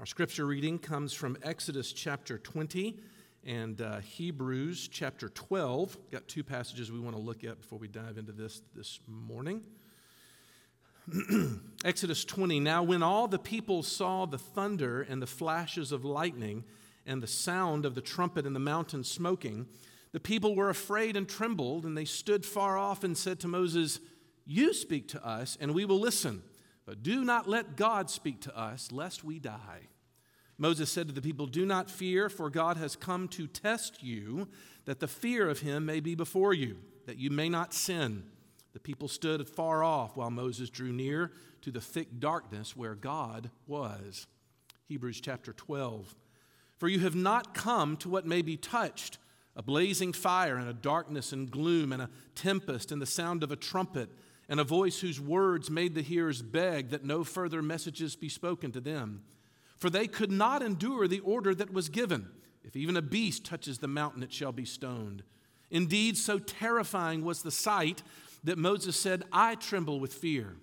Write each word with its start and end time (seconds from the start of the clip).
Our 0.00 0.06
scripture 0.06 0.46
reading 0.46 0.78
comes 0.78 1.12
from 1.12 1.36
Exodus 1.42 1.92
chapter 1.92 2.38
20 2.38 2.98
and 3.44 3.78
uh, 3.82 3.98
Hebrews 3.98 4.88
chapter 4.88 5.28
12. 5.28 6.10
Got 6.10 6.26
two 6.26 6.42
passages 6.42 6.90
we 6.90 6.98
want 6.98 7.16
to 7.16 7.20
look 7.20 7.44
at 7.44 7.60
before 7.60 7.78
we 7.78 7.86
dive 7.86 8.16
into 8.16 8.32
this 8.32 8.62
this 8.74 9.00
morning. 9.06 9.60
Exodus 11.84 12.24
20. 12.24 12.60
Now, 12.60 12.82
when 12.82 13.02
all 13.02 13.28
the 13.28 13.38
people 13.38 13.82
saw 13.82 14.24
the 14.24 14.38
thunder 14.38 15.02
and 15.02 15.20
the 15.20 15.26
flashes 15.26 15.92
of 15.92 16.02
lightning 16.02 16.64
and 17.04 17.22
the 17.22 17.26
sound 17.26 17.84
of 17.84 17.94
the 17.94 18.00
trumpet 18.00 18.46
in 18.46 18.54
the 18.54 18.58
mountain 18.58 19.04
smoking, 19.04 19.66
the 20.12 20.20
people 20.20 20.56
were 20.56 20.70
afraid 20.70 21.14
and 21.14 21.28
trembled, 21.28 21.84
and 21.84 21.94
they 21.94 22.06
stood 22.06 22.46
far 22.46 22.78
off 22.78 23.04
and 23.04 23.18
said 23.18 23.38
to 23.40 23.48
Moses, 23.48 24.00
You 24.46 24.72
speak 24.72 25.08
to 25.08 25.22
us, 25.22 25.58
and 25.60 25.74
we 25.74 25.84
will 25.84 26.00
listen. 26.00 26.42
But 26.90 27.04
do 27.04 27.24
not 27.24 27.48
let 27.48 27.76
God 27.76 28.10
speak 28.10 28.40
to 28.40 28.58
us, 28.58 28.90
lest 28.90 29.22
we 29.22 29.38
die. 29.38 29.86
Moses 30.58 30.90
said 30.90 31.06
to 31.06 31.14
the 31.14 31.22
people, 31.22 31.46
Do 31.46 31.64
not 31.64 31.88
fear, 31.88 32.28
for 32.28 32.50
God 32.50 32.76
has 32.78 32.96
come 32.96 33.28
to 33.28 33.46
test 33.46 34.02
you, 34.02 34.48
that 34.86 34.98
the 34.98 35.06
fear 35.06 35.48
of 35.48 35.60
him 35.60 35.86
may 35.86 36.00
be 36.00 36.16
before 36.16 36.52
you, 36.52 36.78
that 37.06 37.16
you 37.16 37.30
may 37.30 37.48
not 37.48 37.72
sin. 37.72 38.24
The 38.72 38.80
people 38.80 39.06
stood 39.06 39.48
far 39.48 39.84
off 39.84 40.16
while 40.16 40.32
Moses 40.32 40.68
drew 40.68 40.90
near 40.90 41.30
to 41.62 41.70
the 41.70 41.80
thick 41.80 42.18
darkness 42.18 42.76
where 42.76 42.96
God 42.96 43.52
was. 43.68 44.26
Hebrews 44.88 45.20
chapter 45.20 45.52
12. 45.52 46.16
For 46.76 46.88
you 46.88 46.98
have 46.98 47.14
not 47.14 47.54
come 47.54 47.96
to 47.98 48.08
what 48.08 48.26
may 48.26 48.42
be 48.42 48.56
touched 48.56 49.18
a 49.54 49.62
blazing 49.62 50.12
fire, 50.12 50.56
and 50.56 50.68
a 50.68 50.72
darkness 50.72 51.32
and 51.32 51.50
gloom, 51.50 51.92
and 51.92 52.02
a 52.02 52.10
tempest, 52.34 52.90
and 52.90 53.00
the 53.00 53.06
sound 53.06 53.44
of 53.44 53.52
a 53.52 53.56
trumpet 53.56 54.10
and 54.50 54.60
a 54.60 54.64
voice 54.64 55.00
whose 55.00 55.18
words 55.18 55.70
made 55.70 55.94
the 55.94 56.02
hearers 56.02 56.42
beg 56.42 56.90
that 56.90 57.04
no 57.04 57.24
further 57.24 57.62
messages 57.62 58.16
be 58.16 58.28
spoken 58.28 58.72
to 58.72 58.80
them. 58.80 59.22
For 59.78 59.88
they 59.88 60.06
could 60.06 60.30
not 60.30 60.60
endure 60.60 61.08
the 61.08 61.20
order 61.20 61.54
that 61.54 61.72
was 61.72 61.88
given 61.88 62.28
if 62.64 62.76
even 62.76 62.96
a 62.96 63.02
beast 63.02 63.44
touches 63.44 63.78
the 63.78 63.88
mountain, 63.88 64.22
it 64.22 64.32
shall 64.32 64.52
be 64.52 64.64
stoned. 64.64 65.22
Indeed, 65.70 66.16
so 66.16 66.38
terrifying 66.38 67.24
was 67.24 67.42
the 67.42 67.50
sight 67.50 68.02
that 68.44 68.58
Moses 68.58 68.96
said, 68.96 69.24
I 69.32 69.54
tremble 69.54 70.00
with 70.00 70.12
fear. 70.12 70.56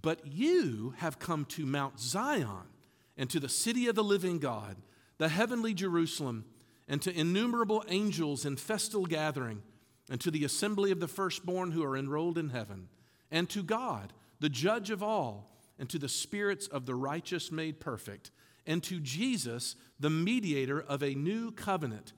But 0.00 0.26
you 0.26 0.94
have 0.98 1.18
come 1.18 1.44
to 1.46 1.66
Mount 1.66 1.98
Zion 1.98 2.68
and 3.16 3.28
to 3.30 3.40
the 3.40 3.48
city 3.48 3.88
of 3.88 3.96
the 3.96 4.04
living 4.04 4.38
God, 4.38 4.76
the 5.18 5.28
heavenly 5.28 5.74
Jerusalem, 5.74 6.44
and 6.86 7.02
to 7.02 7.18
innumerable 7.18 7.84
angels 7.88 8.44
in 8.44 8.56
festal 8.56 9.06
gathering, 9.06 9.62
and 10.10 10.20
to 10.20 10.30
the 10.30 10.44
assembly 10.44 10.90
of 10.90 11.00
the 11.00 11.08
firstborn 11.08 11.72
who 11.72 11.84
are 11.84 11.96
enrolled 11.96 12.38
in 12.38 12.50
heaven 12.50 12.88
and 13.30 13.48
to 13.50 13.62
God, 13.62 14.12
the 14.40 14.48
judge 14.48 14.90
of 14.90 15.02
all, 15.02 15.50
and 15.78 15.88
to 15.90 15.98
the 15.98 16.08
spirits 16.08 16.66
of 16.66 16.86
the 16.86 16.94
righteous 16.94 17.52
made 17.52 17.80
perfect, 17.80 18.30
and 18.66 18.82
to 18.84 19.00
Jesus, 19.00 19.76
the 19.98 20.10
mediator 20.10 20.80
of 20.80 21.02
a 21.02 21.14
new 21.14 21.50
covenant, 21.50 22.12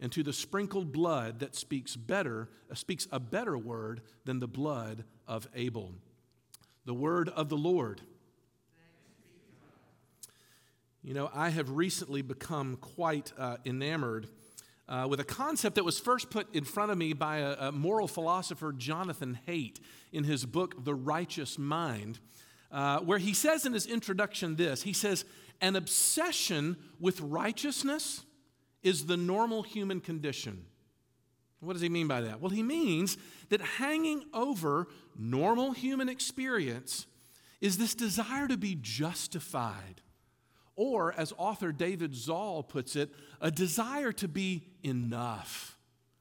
and 0.00 0.12
to 0.12 0.22
the 0.22 0.32
sprinkled 0.32 0.92
blood 0.92 1.40
that 1.40 1.54
speaks 1.54 1.96
better, 1.96 2.48
uh, 2.70 2.74
speaks 2.74 3.08
a 3.10 3.18
better 3.18 3.56
word 3.56 4.02
than 4.24 4.40
the 4.40 4.48
blood 4.48 5.04
of 5.26 5.48
Abel. 5.54 5.94
The 6.84 6.94
word 6.94 7.28
of 7.30 7.48
the 7.48 7.56
Lord. 7.56 8.02
You 11.02 11.14
know, 11.14 11.30
I 11.32 11.50
have 11.50 11.70
recently 11.70 12.20
become 12.20 12.76
quite 12.76 13.32
uh, 13.38 13.56
enamored 13.64 14.28
uh, 14.88 15.06
with 15.08 15.20
a 15.20 15.24
concept 15.24 15.74
that 15.76 15.84
was 15.84 15.98
first 15.98 16.30
put 16.30 16.54
in 16.54 16.64
front 16.64 16.92
of 16.92 16.98
me 16.98 17.12
by 17.12 17.38
a, 17.38 17.68
a 17.68 17.72
moral 17.72 18.06
philosopher, 18.06 18.72
Jonathan 18.72 19.38
Haidt, 19.46 19.80
in 20.12 20.24
his 20.24 20.46
book, 20.46 20.84
The 20.84 20.94
Righteous 20.94 21.58
Mind, 21.58 22.18
uh, 22.70 23.00
where 23.00 23.18
he 23.18 23.34
says 23.34 23.66
in 23.66 23.72
his 23.72 23.86
introduction 23.86 24.56
this 24.56 24.82
He 24.82 24.92
says, 24.92 25.24
An 25.60 25.76
obsession 25.76 26.76
with 27.00 27.20
righteousness 27.20 28.24
is 28.82 29.06
the 29.06 29.16
normal 29.16 29.62
human 29.62 30.00
condition. 30.00 30.66
What 31.60 31.72
does 31.72 31.82
he 31.82 31.88
mean 31.88 32.06
by 32.06 32.20
that? 32.20 32.40
Well, 32.40 32.50
he 32.50 32.62
means 32.62 33.16
that 33.48 33.60
hanging 33.60 34.24
over 34.32 34.86
normal 35.18 35.72
human 35.72 36.08
experience 36.08 37.06
is 37.60 37.78
this 37.78 37.94
desire 37.94 38.46
to 38.46 38.56
be 38.56 38.76
justified 38.80 40.02
or, 40.76 41.12
as 41.14 41.32
author 41.38 41.72
David 41.72 42.14
Zahl 42.14 42.62
puts 42.62 42.96
it, 42.96 43.10
a 43.40 43.50
desire 43.50 44.12
to 44.12 44.28
be 44.28 44.62
enough. 44.82 45.76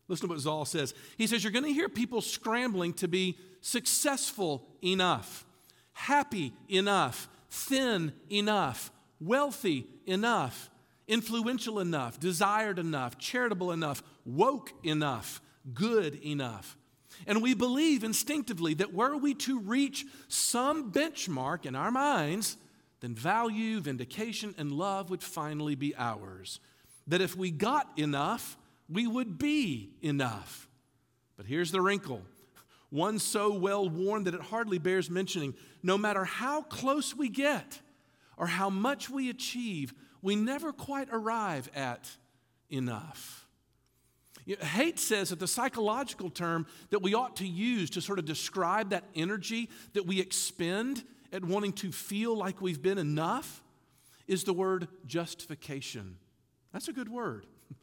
Listen 0.08 0.28
to 0.28 0.34
what 0.34 0.42
Zahl 0.42 0.66
says. 0.66 0.94
He 1.18 1.28
says, 1.28 1.44
You're 1.44 1.52
going 1.52 1.66
to 1.66 1.74
hear 1.74 1.90
people 1.90 2.22
scrambling 2.22 2.94
to 2.94 3.08
be 3.08 3.38
successful 3.62 4.68
enough, 4.84 5.46
happy 5.94 6.54
enough, 6.70 7.28
thin 7.50 8.14
enough, 8.32 8.92
wealthy 9.20 9.88
enough, 10.06 10.70
influential 11.08 11.80
enough, 11.80 12.20
desired 12.20 12.80
enough, 12.80 13.18
charitable 13.18 13.72
enough, 13.72 14.04
woke 14.26 14.72
enough, 14.84 15.42
good 15.74 16.16
enough. 16.16 16.78
And 17.28 17.42
we 17.42 17.54
believe 17.54 18.04
instinctively 18.04 18.74
that 18.76 18.94
were 18.94 19.16
we 19.18 19.34
to 19.36 19.60
reach 19.60 20.06
some 20.28 20.92
benchmark 20.92 21.66
in 21.66 21.76
our 21.76 21.92
minds, 21.92 22.58
then 23.06 23.14
value, 23.14 23.80
vindication, 23.80 24.56
and 24.58 24.72
love 24.72 25.12
would 25.12 25.22
finally 25.22 25.76
be 25.76 25.96
ours. 25.96 26.60
That 27.06 27.22
if 27.22 27.38
we 27.38 27.52
got 27.52 27.88
enough, 28.00 28.58
we 28.90 29.06
would 29.06 29.38
be 29.38 29.92
enough. 30.02 30.68
But 31.38 31.46
here's 31.46 31.72
the 31.72 31.82
wrinkle 31.82 32.24
one 32.90 33.20
so 33.20 33.54
well 33.54 33.88
worn 33.88 34.24
that 34.24 34.34
it 34.34 34.42
hardly 34.42 34.80
bears 34.80 35.12
mentioning. 35.12 35.54
No 35.84 36.00
matter 36.00 36.24
how 36.24 36.64
close 36.64 37.16
we 37.16 37.30
get 37.30 37.80
or 38.38 38.48
how 38.48 38.72
much 38.72 39.08
we 39.08 39.30
achieve, 39.30 39.94
we 40.24 40.36
never 40.36 40.74
quite 40.74 41.10
arrive 41.12 41.70
at 41.76 42.10
enough. 42.72 43.46
Haidt 44.48 44.98
says 44.98 45.30
that 45.30 45.40
the 45.40 45.48
psychological 45.48 46.32
term 46.32 46.66
that 46.90 47.04
we 47.04 47.14
ought 47.14 47.36
to 47.36 47.48
use 47.48 47.92
to 47.92 48.02
sort 48.02 48.18
of 48.18 48.26
describe 48.26 48.90
that 48.90 49.04
energy 49.14 49.70
that 49.94 50.08
we 50.08 50.20
expend 50.20 51.04
at 51.32 51.44
wanting 51.44 51.74
to 51.74 51.92
feel 51.92 52.36
like 52.38 52.62
we've 52.62 52.82
been 52.82 52.98
enough 52.98 53.64
is 54.28 54.44
the 54.44 54.54
word 54.54 54.88
justification. 55.06 56.18
That's 56.74 56.88
a 56.88 56.94
good 56.94 57.10
word. 57.10 57.46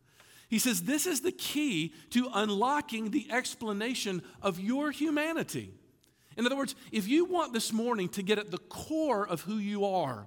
He 0.49 0.59
says 0.59 0.83
this 0.83 1.07
is 1.07 1.23
the 1.23 1.33
key 1.33 1.95
to 2.11 2.29
unlocking 2.35 3.11
the 3.11 3.27
explanation 3.33 4.23
of 4.43 4.61
your 4.61 4.91
humanity. 4.91 5.73
In 6.37 6.45
other 6.45 6.57
words, 6.57 6.75
if 6.91 7.09
you 7.09 7.25
want 7.25 7.55
this 7.55 7.73
morning 7.73 8.11
to 8.11 8.23
get 8.23 8.39
at 8.39 8.51
the 8.51 8.59
core 8.59 9.27
of 9.27 9.41
who 9.41 9.57
you 9.57 9.87
are 9.87 10.27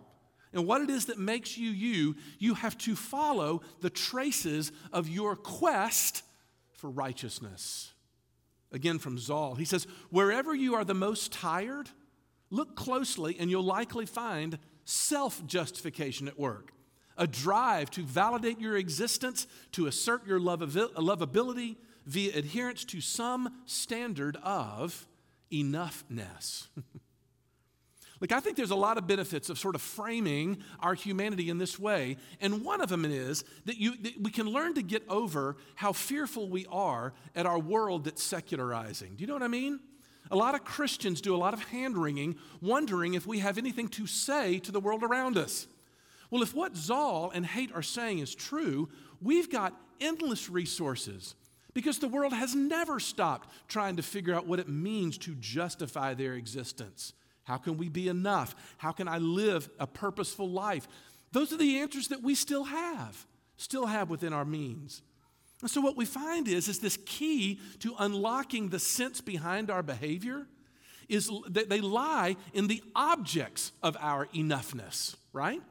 and 0.52 0.66
what 0.66 0.82
it 0.82 0.90
is 0.90 1.06
that 1.06 1.20
makes 1.20 1.59
you 1.59 1.70
you, 1.70 2.16
you 2.40 2.56
have 2.56 2.76
to 2.80 2.96
follow 2.96 3.62
the 3.82 3.92
traces 3.92 4.72
of 4.92 5.08
your 5.08 5.36
quest 5.36 6.24
for 6.74 6.90
righteousness. 6.90 7.94
Again, 8.72 9.00
from 9.00 9.18
Zahl, 9.18 9.56
he 9.56 9.66
says, 9.66 9.86
wherever 10.09 10.56
you 10.56 10.76
are 10.76 10.84
the 10.84 10.94
most 10.94 11.32
tired, 11.32 11.90
Look 12.55 12.77
closely, 12.77 13.35
and 13.38 13.51
you'll 13.51 13.63
likely 13.63 14.05
find 14.05 14.57
self 14.85 15.45
justification 15.45 16.29
at 16.29 16.39
work 16.39 16.71
a 17.17 17.27
drive 17.27 17.89
to 17.91 18.01
validate 18.03 18.59
your 18.61 18.77
existence, 18.77 19.45
to 19.73 19.88
assert 19.88 20.25
your 20.25 20.39
lovability 20.39 21.75
via 22.05 22.38
adherence 22.38 22.85
to 22.85 23.01
some 23.01 23.61
standard 23.66 24.38
of 24.41 25.05
enoughness. 25.51 26.67
Look, 28.21 28.31
I 28.31 28.39
think 28.39 28.55
there's 28.55 28.72
a 28.72 28.75
lot 28.75 28.97
of 28.97 29.05
benefits 29.05 29.49
of 29.49 29.59
sort 29.59 29.75
of 29.75 29.81
framing 29.81 30.59
our 30.79 30.93
humanity 30.93 31.49
in 31.49 31.57
this 31.57 31.77
way. 31.77 32.16
And 32.39 32.63
one 32.63 32.79
of 32.79 32.87
them 32.87 33.03
is 33.03 33.43
that, 33.66 33.77
you, 33.77 33.97
that 33.97 34.22
we 34.22 34.31
can 34.31 34.47
learn 34.47 34.75
to 34.75 34.81
get 34.81 35.03
over 35.09 35.57
how 35.75 35.91
fearful 35.91 36.49
we 36.49 36.66
are 36.67 37.13
at 37.35 37.45
our 37.45 37.59
world 37.59 38.05
that's 38.05 38.23
secularizing. 38.23 39.16
Do 39.16 39.22
you 39.22 39.27
know 39.27 39.33
what 39.33 39.43
I 39.43 39.49
mean? 39.49 39.79
A 40.31 40.36
lot 40.36 40.56
of 40.56 40.63
Christians 40.63 41.22
do 41.22 41.36
a 41.36 41.38
lot 41.38 41.53
of 41.53 41.63
hand 41.66 41.97
wringing, 41.97 42.36
wondering 42.62 43.13
if 43.13 43.28
we 43.28 43.40
have 43.40 43.58
anything 43.58 43.88
to 43.90 44.08
say 44.08 44.59
to 44.59 44.72
the 44.72 44.80
world 44.80 45.03
around 45.03 45.38
us. 45.38 45.68
Well, 46.31 46.41
if 46.41 46.53
what 46.53 46.75
Zahl 46.75 47.31
and 47.34 47.46
hate 47.46 47.72
are 47.73 47.84
saying 47.84 48.20
is 48.20 48.34
true, 48.34 48.90
we've 49.22 49.52
got 49.52 49.73
endless 50.02 50.49
resources 50.49 51.35
because 51.73 51.99
the 51.99 52.08
world 52.08 52.34
has 52.34 52.55
never 52.55 52.99
stopped 52.99 53.49
trying 53.67 53.97
to 53.97 54.03
figure 54.03 54.34
out 54.34 54.47
what 54.47 54.59
it 54.59 54.67
means 54.67 55.17
to 55.20 55.35
justify 55.35 56.14
their 56.14 56.34
existence. 56.34 57.14
How 57.44 57.58
can 57.58 57.78
we 57.78 57.90
be 57.90 58.08
enough? 58.08 58.55
How 58.78 58.91
can 58.91 59.08
I 59.08 59.20
live 59.20 59.70
a 59.79 59.85
purposeful 59.85 60.49
life? 60.49 60.88
Those 61.32 61.53
are 61.53 61.58
the 61.58 61.79
answers 61.79 62.08
that 62.08 62.23
we 62.23 62.34
still 62.34 62.64
have, 62.64 63.28
still 63.58 63.85
have 63.85 64.09
within 64.09 64.34
our 64.34 64.46
means. 64.46 65.03
And 65.61 65.72
so 65.72 65.81
what 65.81 65.97
we 65.97 66.05
find 66.05 66.47
is, 66.47 66.67
is 66.67 66.79
this 66.79 66.97
key 67.05 67.59
to 67.79 67.96
unlocking 67.97 68.69
the 68.69 68.79
sense 68.79 69.22
behind 69.22 69.69
our 69.69 69.84
behavior 69.84 70.47
is 71.07 71.29
that 71.49 71.69
they 71.69 71.81
lie 71.81 72.35
in 72.53 72.67
the 72.67 72.84
objects 72.96 73.72
of 73.84 73.96
our 73.99 74.25
enoughness, 74.28 75.16
right? 75.34 75.61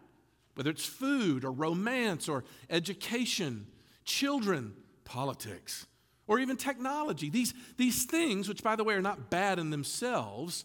Whether 0.54 0.70
it's 0.70 0.84
food 0.84 1.44
or 1.44 1.50
romance 1.50 2.28
or 2.28 2.44
education, 2.70 3.66
children, 4.04 4.74
politics, 5.04 5.86
or 6.26 6.38
even 6.38 6.56
technology. 6.56 7.28
These, 7.28 7.52
these 7.76 8.04
things, 8.04 8.48
which 8.48 8.62
by 8.62 8.76
the 8.76 8.84
way 8.84 8.94
are 8.94 9.02
not 9.02 9.30
bad 9.30 9.58
in 9.58 9.70
themselves, 9.70 10.64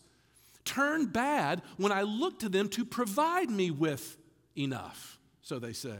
turn 0.63 1.07
bad 1.07 1.61
when 1.77 1.91
I 1.91 2.03
look 2.03 2.39
to 2.39 2.49
them 2.49 2.69
to 2.69 2.85
provide 2.85 3.49
me 3.49 3.71
with 3.71 4.17
enough, 4.55 5.19
so 5.41 5.59
they 5.59 5.73
say. 5.73 5.97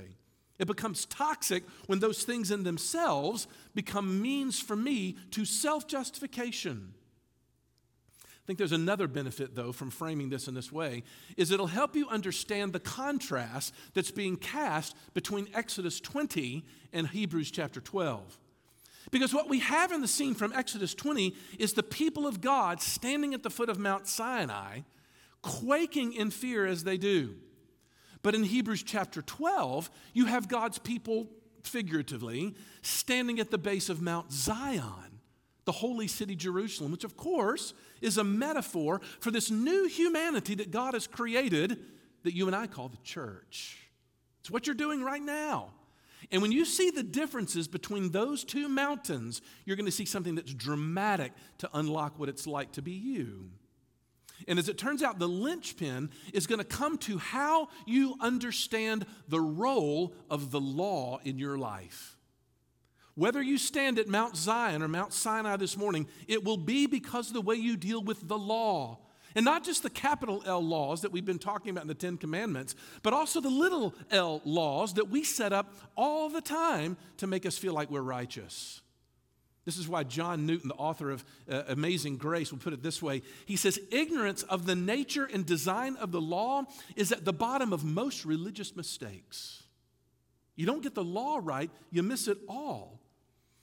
It 0.59 0.67
becomes 0.67 1.05
toxic 1.05 1.63
when 1.87 1.99
those 1.99 2.23
things 2.23 2.51
in 2.51 2.63
themselves 2.63 3.47
become 3.73 4.21
means 4.21 4.59
for 4.59 4.75
me 4.75 5.15
to 5.31 5.45
self 5.45 5.87
justification. 5.87 6.93
I 8.23 8.45
think 8.45 8.57
there's 8.59 8.71
another 8.71 9.07
benefit, 9.07 9.55
though, 9.55 9.71
from 9.71 9.89
framing 9.89 10.29
this 10.29 10.47
in 10.47 10.55
this 10.55 10.71
way, 10.71 11.03
is 11.37 11.51
it'll 11.51 11.67
help 11.67 11.95
you 11.95 12.09
understand 12.09 12.73
the 12.73 12.79
contrast 12.79 13.73
that's 13.93 14.11
being 14.11 14.35
cast 14.35 14.95
between 15.13 15.47
Exodus 15.53 15.99
20 16.01 16.65
and 16.91 17.07
Hebrews 17.07 17.51
chapter 17.51 17.79
12. 17.79 18.37
Because 19.11 19.33
what 19.33 19.49
we 19.49 19.59
have 19.59 19.91
in 19.91 20.01
the 20.01 20.07
scene 20.07 20.35
from 20.35 20.51
Exodus 20.51 20.93
20 20.93 21.35
is 21.57 21.73
the 21.73 21.83
people 21.83 22.27
of 22.27 22.41
God 22.41 22.81
standing 22.81 23.33
at 23.33 23.43
the 23.43 23.49
foot 23.49 23.69
of 23.69 23.79
Mount 23.79 24.07
Sinai, 24.07 24.81
quaking 25.41 26.13
in 26.13 26.31
fear 26.31 26.65
as 26.65 26.83
they 26.83 26.97
do. 26.97 27.35
But 28.21 28.35
in 28.35 28.43
Hebrews 28.43 28.83
chapter 28.83 29.21
12, 29.21 29.89
you 30.13 30.25
have 30.25 30.47
God's 30.47 30.77
people, 30.79 31.27
figuratively, 31.63 32.55
standing 32.81 33.39
at 33.39 33.51
the 33.51 33.57
base 33.57 33.89
of 33.89 34.01
Mount 34.01 34.31
Zion, 34.31 35.19
the 35.65 35.71
holy 35.71 36.07
city 36.07 36.35
Jerusalem, 36.35 36.91
which 36.91 37.03
of 37.03 37.15
course 37.15 37.73
is 38.01 38.17
a 38.17 38.23
metaphor 38.23 39.01
for 39.19 39.31
this 39.31 39.49
new 39.49 39.87
humanity 39.87 40.55
that 40.55 40.71
God 40.71 40.93
has 40.93 41.07
created 41.07 41.79
that 42.23 42.35
you 42.35 42.47
and 42.47 42.55
I 42.55 42.67
call 42.67 42.89
the 42.89 42.97
church. 42.97 43.77
It's 44.41 44.51
what 44.51 44.67
you're 44.67 44.75
doing 44.75 45.03
right 45.03 45.21
now. 45.21 45.71
And 46.31 46.41
when 46.41 46.51
you 46.51 46.65
see 46.65 46.91
the 46.91 47.03
differences 47.03 47.67
between 47.67 48.11
those 48.11 48.43
two 48.43 48.67
mountains, 48.67 49.41
you're 49.65 49.75
going 49.77 49.85
to 49.85 49.91
see 49.91 50.05
something 50.05 50.35
that's 50.35 50.53
dramatic 50.53 51.31
to 51.59 51.69
unlock 51.73 52.19
what 52.19 52.29
it's 52.29 52.45
like 52.45 52.73
to 52.73 52.81
be 52.81 52.91
you. 52.91 53.49
And 54.47 54.57
as 54.57 54.69
it 54.69 54.77
turns 54.77 55.03
out, 55.03 55.19
the 55.19 55.27
linchpin 55.27 56.09
is 56.33 56.47
going 56.47 56.59
to 56.59 56.65
come 56.65 56.97
to 56.99 57.17
how 57.17 57.69
you 57.85 58.15
understand 58.21 59.05
the 59.27 59.41
role 59.41 60.13
of 60.29 60.51
the 60.51 60.61
law 60.61 61.19
in 61.23 61.37
your 61.37 61.57
life. 61.57 62.17
Whether 63.15 63.41
you 63.41 63.57
stand 63.57 63.99
at 63.99 64.07
Mount 64.07 64.37
Zion 64.37 64.81
or 64.81 64.87
Mount 64.87 65.11
Sinai 65.11 65.57
this 65.57 65.75
morning, 65.75 66.07
it 66.27 66.43
will 66.43 66.57
be 66.57 66.87
because 66.87 67.27
of 67.27 67.33
the 67.33 67.41
way 67.41 67.55
you 67.55 67.75
deal 67.75 68.01
with 68.01 68.27
the 68.27 68.37
law. 68.37 68.99
And 69.35 69.45
not 69.45 69.63
just 69.63 69.83
the 69.83 69.89
capital 69.89 70.41
L 70.45 70.63
laws 70.63 71.01
that 71.01 71.11
we've 71.11 71.25
been 71.25 71.37
talking 71.37 71.69
about 71.69 71.83
in 71.83 71.87
the 71.87 71.93
Ten 71.93 72.17
Commandments, 72.17 72.75
but 73.03 73.13
also 73.13 73.41
the 73.41 73.49
little 73.49 73.93
l 74.09 74.41
laws 74.43 74.95
that 74.95 75.09
we 75.09 75.23
set 75.23 75.53
up 75.53 75.75
all 75.95 76.29
the 76.29 76.41
time 76.41 76.97
to 77.17 77.27
make 77.27 77.45
us 77.45 77.57
feel 77.57 77.73
like 77.73 77.91
we're 77.91 78.01
righteous. 78.01 78.81
This 79.65 79.77
is 79.77 79.87
why 79.87 80.03
John 80.03 80.45
Newton, 80.45 80.69
the 80.69 80.75
author 80.75 81.11
of 81.11 81.23
uh, 81.49 81.63
Amazing 81.67 82.17
Grace, 82.17 82.51
will 82.51 82.59
put 82.59 82.73
it 82.73 82.81
this 82.81 83.01
way. 83.01 83.21
He 83.45 83.55
says, 83.55 83.79
Ignorance 83.91 84.43
of 84.43 84.65
the 84.65 84.75
nature 84.75 85.25
and 85.31 85.45
design 85.45 85.95
of 85.97 86.11
the 86.11 86.21
law 86.21 86.63
is 86.95 87.11
at 87.11 87.25
the 87.25 87.33
bottom 87.33 87.73
of 87.73 87.83
most 87.83 88.25
religious 88.25 88.75
mistakes. 88.75 89.63
You 90.55 90.65
don't 90.65 90.81
get 90.83 90.95
the 90.95 91.03
law 91.03 91.39
right, 91.41 91.69
you 91.91 92.03
miss 92.03 92.27
it 92.27 92.37
all. 92.47 92.99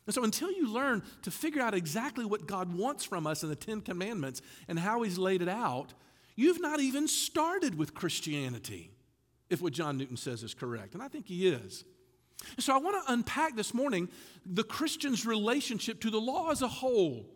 And 0.06 0.14
so, 0.14 0.22
until 0.22 0.52
you 0.52 0.72
learn 0.72 1.02
to 1.22 1.30
figure 1.30 1.60
out 1.60 1.74
exactly 1.74 2.24
what 2.24 2.46
God 2.46 2.72
wants 2.72 3.04
from 3.04 3.26
us 3.26 3.42
in 3.42 3.48
the 3.48 3.56
Ten 3.56 3.80
Commandments 3.80 4.40
and 4.68 4.78
how 4.78 5.02
He's 5.02 5.18
laid 5.18 5.42
it 5.42 5.48
out, 5.48 5.94
you've 6.36 6.60
not 6.60 6.80
even 6.80 7.08
started 7.08 7.76
with 7.76 7.92
Christianity, 7.92 8.92
if 9.50 9.60
what 9.60 9.72
John 9.72 9.98
Newton 9.98 10.16
says 10.16 10.42
is 10.42 10.54
correct. 10.54 10.94
And 10.94 11.02
I 11.02 11.08
think 11.08 11.26
he 11.26 11.48
is. 11.48 11.84
So 12.58 12.74
I 12.74 12.78
want 12.78 13.04
to 13.04 13.12
unpack 13.12 13.56
this 13.56 13.72
morning 13.72 14.08
the 14.44 14.62
Christian's 14.62 15.26
relationship 15.26 16.00
to 16.02 16.10
the 16.10 16.20
law 16.20 16.50
as 16.50 16.62
a 16.62 16.68
whole 16.68 17.26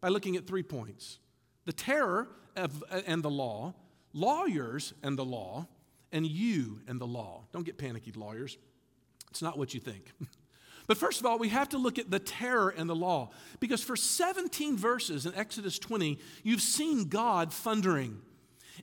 by 0.00 0.08
looking 0.08 0.36
at 0.36 0.46
three 0.46 0.62
points 0.62 1.18
the 1.66 1.72
terror 1.72 2.28
of, 2.56 2.82
and 3.06 3.22
the 3.22 3.30
law, 3.30 3.74
lawyers 4.12 4.94
and 5.02 5.18
the 5.18 5.24
law, 5.24 5.66
and 6.12 6.26
you 6.26 6.80
and 6.86 7.00
the 7.00 7.06
law. 7.06 7.44
Don't 7.52 7.64
get 7.64 7.78
panicky, 7.78 8.12
lawyers. 8.12 8.58
It's 9.30 9.42
not 9.42 9.58
what 9.58 9.74
you 9.74 9.80
think. 9.80 10.12
But 10.86 10.98
first 10.98 11.20
of 11.20 11.26
all, 11.26 11.38
we 11.38 11.50
have 11.50 11.68
to 11.68 11.78
look 11.78 12.00
at 12.00 12.10
the 12.10 12.18
terror 12.18 12.74
and 12.76 12.90
the 12.90 12.96
law. 12.96 13.30
Because 13.60 13.80
for 13.80 13.94
17 13.94 14.76
verses 14.76 15.24
in 15.24 15.32
Exodus 15.36 15.78
20, 15.78 16.18
you've 16.42 16.60
seen 16.60 17.04
God 17.04 17.52
thundering. 17.52 18.20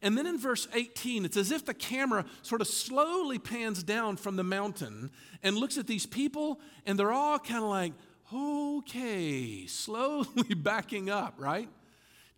And 0.01 0.17
then 0.17 0.27
in 0.27 0.37
verse 0.37 0.67
18, 0.73 1.25
it's 1.25 1.37
as 1.37 1.51
if 1.51 1.65
the 1.65 1.73
camera 1.73 2.25
sort 2.41 2.61
of 2.61 2.67
slowly 2.67 3.39
pans 3.39 3.83
down 3.83 4.17
from 4.17 4.35
the 4.35 4.43
mountain 4.43 5.11
and 5.43 5.57
looks 5.57 5.77
at 5.77 5.87
these 5.87 6.05
people, 6.05 6.59
and 6.85 6.97
they're 6.97 7.11
all 7.11 7.39
kind 7.39 7.63
of 7.63 7.69
like, 7.69 7.93
okay, 8.33 9.65
slowly 9.67 10.53
backing 10.55 11.09
up, 11.09 11.35
right? 11.37 11.69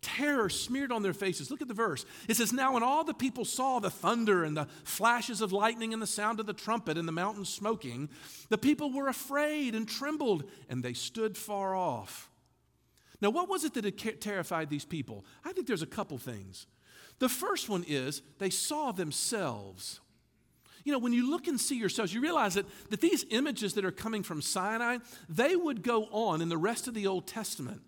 Terror 0.02 0.48
smeared 0.48 0.92
on 0.92 1.02
their 1.02 1.12
faces. 1.12 1.50
Look 1.50 1.60
at 1.60 1.68
the 1.68 1.74
verse. 1.74 2.06
It 2.26 2.36
says, 2.36 2.52
Now 2.54 2.74
when 2.74 2.82
all 2.82 3.04
the 3.04 3.12
people 3.12 3.44
saw 3.44 3.80
the 3.80 3.90
thunder 3.90 4.44
and 4.44 4.56
the 4.56 4.66
flashes 4.84 5.42
of 5.42 5.52
lightning 5.52 5.92
and 5.92 6.00
the 6.00 6.06
sound 6.06 6.40
of 6.40 6.46
the 6.46 6.54
trumpet 6.54 6.96
and 6.96 7.06
the 7.06 7.12
mountain 7.12 7.44
smoking, 7.44 8.08
the 8.48 8.56
people 8.56 8.92
were 8.92 9.08
afraid 9.08 9.74
and 9.74 9.86
trembled, 9.86 10.44
and 10.70 10.82
they 10.82 10.94
stood 10.94 11.36
far 11.36 11.74
off. 11.74 12.30
Now, 13.20 13.28
what 13.28 13.50
was 13.50 13.64
it 13.64 13.74
that 13.74 13.84
had 13.84 14.20
terrified 14.20 14.70
these 14.70 14.86
people? 14.86 15.26
I 15.44 15.52
think 15.52 15.66
there's 15.66 15.82
a 15.82 15.86
couple 15.86 16.16
things. 16.16 16.66
The 17.20 17.28
first 17.28 17.68
one 17.68 17.84
is 17.86 18.22
they 18.38 18.50
saw 18.50 18.92
themselves. 18.92 20.00
You 20.84 20.92
know, 20.92 20.98
when 20.98 21.12
you 21.12 21.30
look 21.30 21.46
and 21.46 21.60
see 21.60 21.76
yourselves, 21.78 22.12
you 22.12 22.22
realize 22.22 22.54
that, 22.54 22.66
that 22.88 23.02
these 23.02 23.24
images 23.30 23.74
that 23.74 23.84
are 23.84 23.92
coming 23.92 24.22
from 24.22 24.42
Sinai, 24.42 24.98
they 25.28 25.54
would 25.54 25.82
go 25.82 26.06
on 26.06 26.40
in 26.40 26.48
the 26.48 26.58
rest 26.58 26.88
of 26.88 26.94
the 26.94 27.06
Old 27.06 27.26
Testament 27.26 27.82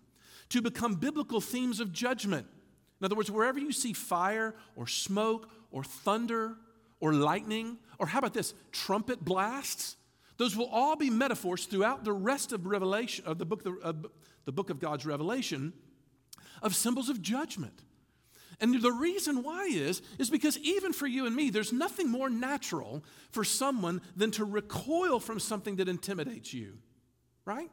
to 0.51 0.61
become 0.61 0.97
biblical 0.97 1.41
themes 1.41 1.81
of 1.81 1.93
judgment. 1.93 2.47
In 3.01 3.05
other 3.07 3.17
words, 3.17 3.31
wherever 3.31 3.59
you 3.59 3.73
see 3.73 3.95
fire 3.95 4.55
or 4.77 4.87
smoke 4.87 5.51
or 5.71 5.83
thunder 5.83 6.57
or 7.01 7.15
lightning, 7.15 7.79
or 7.99 8.07
how 8.07 8.19
about 8.19 8.35
this, 8.35 8.53
trumpet 8.71 9.25
blasts, 9.25 9.97
those 10.37 10.55
will 10.55 10.69
all 10.71 10.95
be 10.95 11.09
metaphors 11.09 11.65
throughout 11.65 12.05
the 12.05 12.13
rest 12.13 12.53
of 12.53 12.67
Revelation, 12.67 13.25
of 13.27 13.39
the 13.39 13.47
book, 13.47 13.65
of 13.83 14.07
the 14.45 14.53
book 14.53 14.69
of 14.69 14.79
God's 14.79 15.07
revelation, 15.07 15.73
of 16.61 16.77
symbols 16.77 17.09
of 17.09 17.23
judgment. 17.23 17.83
And 18.63 18.81
the 18.81 18.93
reason 18.93 19.43
why 19.43 19.65
is, 19.65 20.03
is 20.21 20.31
because 20.31 20.57
even 20.59 20.93
for 20.93 21.09
you 21.09 21.27
and 21.27 21.35
me, 21.35 21.51
there's 21.51 21.73
nothing 21.73 22.09
more 22.09 22.31
natural 22.31 23.05
for 23.33 23.43
someone 23.43 24.01
than 24.15 24.31
to 24.31 24.45
recoil 24.45 25.19
from 25.19 25.41
something 25.41 25.77
that 25.77 25.89
intimidates 25.89 26.55
you, 26.55 26.79
right? 27.45 27.69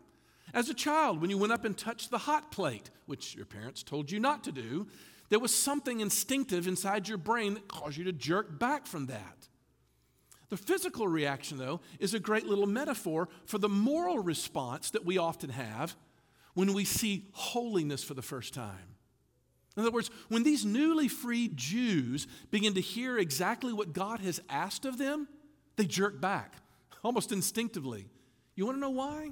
As 0.52 0.68
a 0.68 0.74
child, 0.74 1.22
when 1.22 1.30
you 1.30 1.38
went 1.38 1.54
up 1.54 1.64
and 1.64 1.78
touched 1.78 2.10
the 2.10 2.18
hot 2.18 2.52
plate, 2.52 2.90
which 3.06 3.36
your 3.36 3.46
parents 3.46 3.84
told 3.84 4.10
you 4.10 4.20
not 4.20 4.44
to 4.46 4.52
do, 4.52 4.88
there 5.30 5.38
was 5.38 5.54
something 5.54 6.00
instinctive 6.00 6.68
inside 6.68 7.08
your 7.08 7.20
brain 7.20 7.54
that 7.54 7.68
caused 7.68 7.96
you 7.96 8.06
to 8.06 8.12
jerk 8.12 8.58
back 8.58 8.88
from 8.88 9.06
that. 9.06 9.48
The 10.50 10.58
physical 10.58 11.08
reaction, 11.08 11.60
though, 11.60 11.82
is 12.00 12.16
a 12.16 12.20
great 12.20 12.48
little 12.48 12.66
metaphor 12.66 13.30
for 13.46 13.60
the 13.60 13.70
moral 13.70 14.18
response 14.18 14.90
that 14.90 15.06
we 15.06 15.20
often 15.20 15.52
have 15.52 15.96
when 16.56 16.74
we 16.74 16.84
see 16.84 17.28
holiness 17.34 18.04
for 18.04 18.16
the 18.16 18.24
first 18.24 18.56
time. 18.56 18.96
In 19.78 19.84
other 19.84 19.92
words, 19.92 20.10
when 20.28 20.44
these 20.44 20.66
newly 20.66 21.08
freed 21.08 21.56
Jews 21.56 22.28
begin 22.52 22.74
to 22.74 22.82
hear 22.82 23.18
exactly 23.18 23.72
what 23.72 23.94
God 23.94 24.20
has 24.20 24.42
asked 24.50 24.86
of 24.86 24.98
them, 24.98 25.28
they 25.78 25.86
jerk 25.86 26.20
back 26.20 26.56
almost 27.04 27.32
instinctively. 27.32 28.08
You 28.56 28.66
want 28.66 28.78
to 28.78 28.82
know 28.82 28.90
why? 28.90 29.32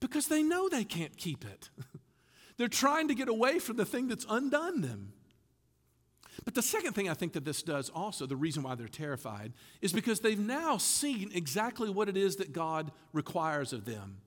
Because 0.00 0.26
they 0.26 0.42
know 0.42 0.68
they 0.68 0.84
can't 0.84 1.16
keep 1.16 1.44
it. 1.44 1.70
They're 2.56 2.68
trying 2.68 3.08
to 3.08 3.14
get 3.14 3.28
away 3.28 3.60
from 3.60 3.76
the 3.76 3.84
thing 3.84 4.08
that's 4.08 4.26
undone 4.28 4.80
them. 4.80 5.12
But 6.44 6.54
the 6.54 6.62
second 6.62 6.94
thing 6.94 7.08
I 7.08 7.14
think 7.14 7.34
that 7.34 7.44
this 7.44 7.62
does 7.62 7.88
also, 7.90 8.26
the 8.26 8.36
reason 8.36 8.62
why 8.62 8.74
they're 8.74 8.88
terrified, 8.88 9.52
is 9.80 9.92
because 9.92 10.20
they've 10.20 10.38
now 10.38 10.76
seen 10.76 11.30
exactly 11.34 11.90
what 11.90 12.08
it 12.08 12.16
is 12.16 12.36
that 12.36 12.52
God 12.52 12.90
requires 13.12 13.72
of 13.72 13.84
them. 13.84 14.18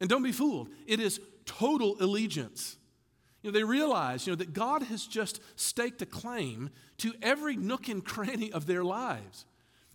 And 0.00 0.10
don't 0.10 0.22
be 0.22 0.32
fooled, 0.32 0.68
it 0.86 1.00
is 1.00 1.20
total 1.46 1.96
allegiance. 2.00 2.76
You 3.42 3.50
know, 3.50 3.58
they 3.58 3.64
realize, 3.64 4.26
you 4.26 4.32
know, 4.32 4.36
that 4.36 4.52
God 4.52 4.84
has 4.84 5.06
just 5.06 5.40
staked 5.56 6.00
a 6.02 6.06
claim 6.06 6.70
to 6.98 7.12
every 7.22 7.56
nook 7.56 7.88
and 7.88 8.04
cranny 8.04 8.52
of 8.52 8.66
their 8.66 8.84
lives. 8.84 9.46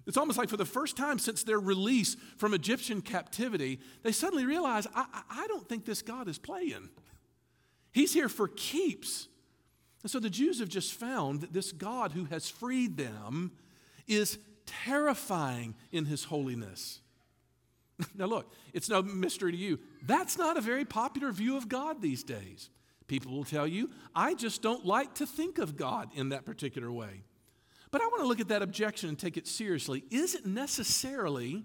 It's 0.06 0.18
almost 0.18 0.38
like 0.38 0.50
for 0.50 0.58
the 0.58 0.66
first 0.66 0.96
time 0.96 1.20
since 1.20 1.44
their 1.44 1.60
release 1.60 2.16
from 2.38 2.54
Egyptian 2.54 3.02
captivity, 3.02 3.80
they 4.04 4.12
suddenly 4.12 4.46
realize, 4.46 4.88
I, 4.96 5.06
I 5.30 5.48
don't 5.48 5.68
think 5.68 5.86
this 5.86 6.02
God 6.02 6.28
is 6.28 6.38
playing. 6.38 6.90
He's 7.92 8.14
here 8.14 8.30
for 8.30 8.48
keeps. 8.48 9.28
And 10.04 10.12
so 10.12 10.20
the 10.20 10.30
Jews 10.30 10.60
have 10.60 10.70
just 10.70 10.94
found 10.94 11.42
that 11.42 11.54
this 11.54 11.72
God 11.72 12.14
who 12.14 12.26
has 12.26 12.50
freed 12.50 12.96
them 12.96 13.52
is 14.08 14.40
terrifying 14.66 15.76
in 15.92 16.06
his 16.06 16.26
holiness. 16.26 17.02
Now, 18.16 18.26
look, 18.26 18.54
it's 18.74 18.90
no 18.90 19.02
mystery 19.02 19.52
to 19.52 19.58
you. 19.58 19.80
That's 20.04 20.38
not 20.38 20.56
a 20.56 20.62
very 20.62 20.86
popular 20.86 21.32
view 21.32 21.58
of 21.58 21.68
God 21.68 22.00
these 22.00 22.24
days. 22.24 22.70
People 23.08 23.32
will 23.32 23.46
tell 23.46 23.66
you, 23.66 23.90
I 24.14 24.34
just 24.34 24.62
don't 24.62 24.86
like 24.86 25.16
to 25.16 25.26
think 25.26 25.58
of 25.58 25.78
God 25.78 26.10
in 26.14 26.30
that 26.30 26.46
particular 26.46 26.92
way. 26.92 27.24
But 27.90 28.02
I 28.02 28.06
want 28.08 28.22
to 28.22 28.28
look 28.28 28.42
at 28.42 28.50
that 28.50 28.62
objection 28.62 29.10
and 29.10 29.18
take 29.18 29.38
it 29.38 29.48
seriously. 29.48 30.04
Is 30.12 30.36
it 30.36 30.46
necessarily 30.46 31.64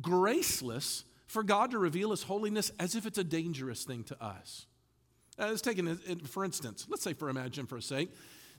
graceless 0.00 1.04
for 1.26 1.42
God 1.42 1.72
to 1.72 1.78
reveal 1.78 2.10
His 2.10 2.22
holiness 2.22 2.72
as 2.78 2.94
if 2.94 3.04
it's 3.04 3.18
a 3.18 3.24
dangerous 3.24 3.84
thing 3.84 4.02
to 4.04 4.22
us? 4.22 4.66
Uh, 5.38 5.48
let's 5.48 5.60
take 5.60 5.78
it, 5.78 6.26
for 6.26 6.44
instance, 6.44 6.86
let's 6.88 7.02
say 7.02 7.12
for 7.12 7.28
imagine 7.28 7.66
for 7.66 7.76
a 7.76 7.82
sake, 7.82 8.10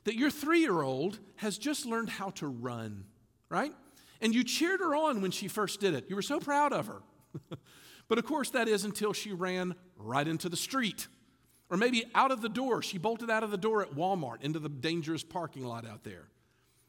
that 0.05 0.15
your 0.15 0.29
three 0.29 0.61
year 0.61 0.81
old 0.81 1.19
has 1.37 1.57
just 1.57 1.85
learned 1.85 2.09
how 2.09 2.29
to 2.29 2.47
run, 2.47 3.05
right? 3.49 3.73
And 4.21 4.35
you 4.35 4.43
cheered 4.43 4.79
her 4.79 4.95
on 4.95 5.21
when 5.21 5.31
she 5.31 5.47
first 5.47 5.79
did 5.79 5.93
it. 5.93 6.05
You 6.09 6.15
were 6.15 6.21
so 6.21 6.39
proud 6.39 6.73
of 6.73 6.87
her. 6.87 7.01
but 8.07 8.17
of 8.17 8.25
course, 8.25 8.51
that 8.51 8.67
is 8.67 8.85
until 8.85 9.13
she 9.13 9.33
ran 9.33 9.75
right 9.97 10.27
into 10.27 10.47
the 10.47 10.57
street. 10.57 11.07
Or 11.69 11.77
maybe 11.77 12.05
out 12.15 12.31
of 12.31 12.41
the 12.41 12.49
door. 12.49 12.81
She 12.81 12.97
bolted 12.97 13.29
out 13.29 13.43
of 13.43 13.51
the 13.51 13.57
door 13.57 13.81
at 13.81 13.91
Walmart 13.91 14.41
into 14.41 14.59
the 14.59 14.69
dangerous 14.69 15.23
parking 15.23 15.65
lot 15.65 15.87
out 15.87 16.03
there. 16.03 16.27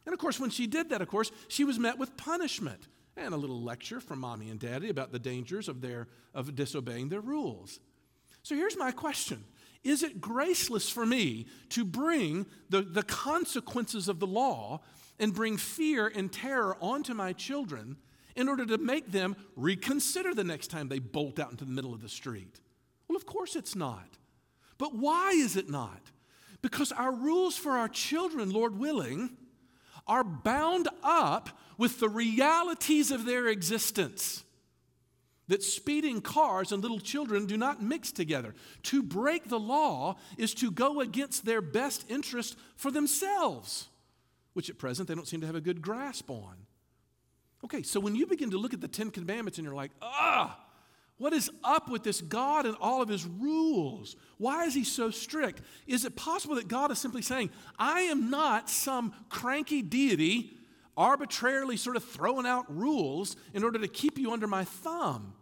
And 0.07 0.13
of 0.15 0.19
course, 0.19 0.41
when 0.41 0.51
she 0.51 0.67
did 0.67 0.91
that, 0.91 1.03
of 1.03 1.09
course, 1.09 1.31
she 1.49 1.65
was 1.65 1.79
met 1.79 1.99
with 1.99 2.17
punishment 2.17 2.89
and 3.17 3.35
a 3.35 3.37
little 3.37 3.61
lecture 3.61 4.01
from 4.01 4.21
mommy 4.21 4.51
and 4.51 4.59
daddy 4.59 4.89
about 4.89 5.13
the 5.13 5.19
dangers 5.19 5.69
of, 5.69 5.81
their, 5.81 6.09
of 6.35 6.55
disobeying 6.55 7.09
their 7.09 7.21
rules. 7.21 7.81
So 8.43 8.55
here's 8.55 8.77
my 8.77 8.91
question 8.91 9.45
Is 9.85 10.03
it 10.03 10.21
graceless 10.21 10.89
for 10.89 11.05
me 11.05 11.47
to 11.71 11.85
bring 11.85 12.47
the, 12.71 12.83
the 12.83 13.03
consequences 13.03 14.09
of 14.09 14.19
the 14.19 14.27
law 14.27 14.81
and 15.19 15.35
bring 15.35 15.59
fear 15.59 16.07
and 16.09 16.33
terror 16.33 16.77
onto 16.81 17.13
my 17.13 17.35
children 17.35 17.97
in 18.37 18.49
order 18.49 18.65
to 18.65 18.79
make 18.79 19.13
them 19.13 19.37
reconsider 19.57 20.35
the 20.35 20.45
next 20.45 20.69
time 20.69 20.89
they 20.89 20.99
bolt 20.99 21.39
out 21.39 21.51
into 21.51 21.65
the 21.65 21.73
middle 21.73 21.93
of 21.93 22.01
the 22.01 22.09
street? 22.09 22.61
Well, 23.07 23.17
of 23.17 23.27
course 23.27 23.55
it's 23.55 23.77
not. 23.77 24.17
But 24.81 24.97
why 24.97 25.31
is 25.31 25.55
it 25.55 25.71
not? 25.71 26.01
Because 26.61 26.91
our 26.91 27.13
rules 27.13 27.57
for 27.57 27.79
our 27.79 27.89
children, 27.89 28.51
Lord 28.51 28.77
willing, 28.77 29.37
are 30.09 30.25
bound 30.25 30.89
up 31.05 31.51
with 31.79 32.01
the 32.01 32.09
realities 32.09 33.13
of 33.13 33.25
their 33.25 33.47
existence. 33.47 34.43
That 35.47 35.63
speeding 35.63 36.21
cars 36.21 36.73
and 36.73 36.83
little 36.83 36.99
children 36.99 37.47
do 37.47 37.57
not 37.57 37.83
mix 37.83 38.11
together. 38.11 38.57
To 38.85 39.05
break 39.05 39.49
the 39.49 39.61
law 39.61 40.17
is 40.37 40.53
to 40.55 40.73
go 40.73 41.01
against 41.01 41.45
their 41.45 41.61
best 41.61 42.05
interest 42.11 42.57
for 42.75 42.91
themselves 42.91 43.91
which 44.53 44.71
at 44.71 44.79
present 44.79 45.09
they 45.09 45.15
don't 45.15 45.29
seem 45.29 45.41
to 45.41 45.47
have 45.47 45.57
a 45.57 45.61
good 45.61 45.81
grasp 45.81 46.31
on. 46.31 46.55
Okay, 47.65 47.83
so 47.83 48.01
when 48.01 48.15
you 48.15 48.27
begin 48.27 48.51
to 48.51 48.59
look 48.59 48.73
at 48.75 48.81
the 48.81 48.89
Ten 48.89 49.11
Commandments 49.11 49.59
and 49.59 49.65
you're 49.65 49.75
like, 49.75 49.91
ah, 50.01 50.59
what 51.21 51.35
is 51.35 51.51
up 51.63 51.91
with 51.91 52.03
this 52.03 52.23
God 52.23 52.65
and 52.65 52.75
all 52.81 53.03
of 53.03 53.09
his 53.11 53.27
rules? 53.27 54.17
Why 54.39 54.65
is 54.65 54.73
he 54.73 54.85
so 54.85 55.11
strict? 55.11 55.61
Is 55.87 56.07
it 56.07 56.17
possible 56.17 56.55
that 56.55 56.67
God 56.67 56.91
is 56.91 56.99
simply 56.99 57.21
saying, 57.21 57.51
I 57.79 58.01
am 58.01 58.31
not 58.31 58.71
some 58.71 59.13
cranky 59.29 59.83
deity 59.83 60.57
arbitrarily 60.97 61.77
sort 61.77 61.97
of 61.97 62.05
throwing 62.05 62.47
out 62.47 62.75
rules 62.75 63.37
in 63.53 63.63
order 63.63 63.79
to 63.79 63.87
keep 63.87 64.17
you 64.17 64.33
under 64.33 64.47
my 64.47 64.65
thumb? 64.65 65.35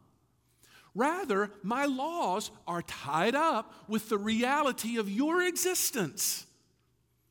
Rather, 0.97 1.52
my 1.62 1.87
laws 1.87 2.50
are 2.66 2.82
tied 2.82 3.37
up 3.37 3.73
with 3.87 4.08
the 4.08 4.18
reality 4.18 4.99
of 4.99 5.08
your 5.08 5.44
existence 5.44 6.44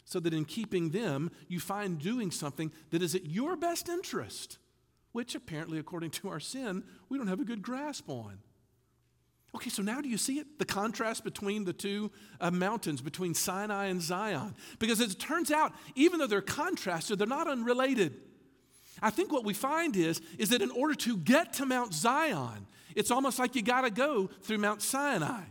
so 0.05 0.21
that 0.21 0.33
in 0.33 0.45
keeping 0.45 0.91
them, 0.91 1.31
you 1.49 1.59
find 1.59 1.99
doing 1.99 2.31
something 2.31 2.71
that 2.91 3.01
is 3.01 3.13
at 3.13 3.25
your 3.25 3.57
best 3.57 3.89
interest, 3.89 4.57
which 5.17 5.33
apparently, 5.33 5.79
according 5.79 6.11
to 6.11 6.29
our 6.29 6.39
sin, 6.39 6.83
we 7.09 7.17
don't 7.17 7.25
have 7.25 7.39
a 7.39 7.43
good 7.43 7.63
grasp 7.63 8.07
on. 8.07 8.37
Okay, 9.55 9.71
so 9.71 9.81
now 9.81 9.99
do 9.99 10.07
you 10.07 10.15
see 10.15 10.37
it? 10.37 10.59
The 10.59 10.65
contrast 10.65 11.23
between 11.23 11.65
the 11.65 11.73
two 11.73 12.11
uh, 12.39 12.51
mountains, 12.51 13.01
between 13.01 13.33
Sinai 13.33 13.87
and 13.87 13.99
Zion. 13.99 14.53
Because 14.77 15.01
as 15.01 15.13
it 15.13 15.19
turns 15.19 15.49
out, 15.49 15.73
even 15.95 16.19
though 16.19 16.27
they're 16.27 16.39
contrasted, 16.39 17.17
they're 17.17 17.25
not 17.25 17.47
unrelated. 17.47 18.13
I 19.01 19.09
think 19.09 19.31
what 19.31 19.43
we 19.43 19.55
find 19.55 19.95
is, 19.95 20.21
is 20.37 20.49
that 20.49 20.61
in 20.61 20.69
order 20.69 20.93
to 20.93 21.17
get 21.17 21.53
to 21.53 21.65
Mount 21.65 21.95
Zion, 21.95 22.67
it's 22.95 23.09
almost 23.09 23.39
like 23.39 23.55
you 23.55 23.63
got 23.63 23.85
to 23.85 23.89
go 23.89 24.29
through 24.43 24.59
Mount 24.59 24.83
Sinai. 24.83 25.45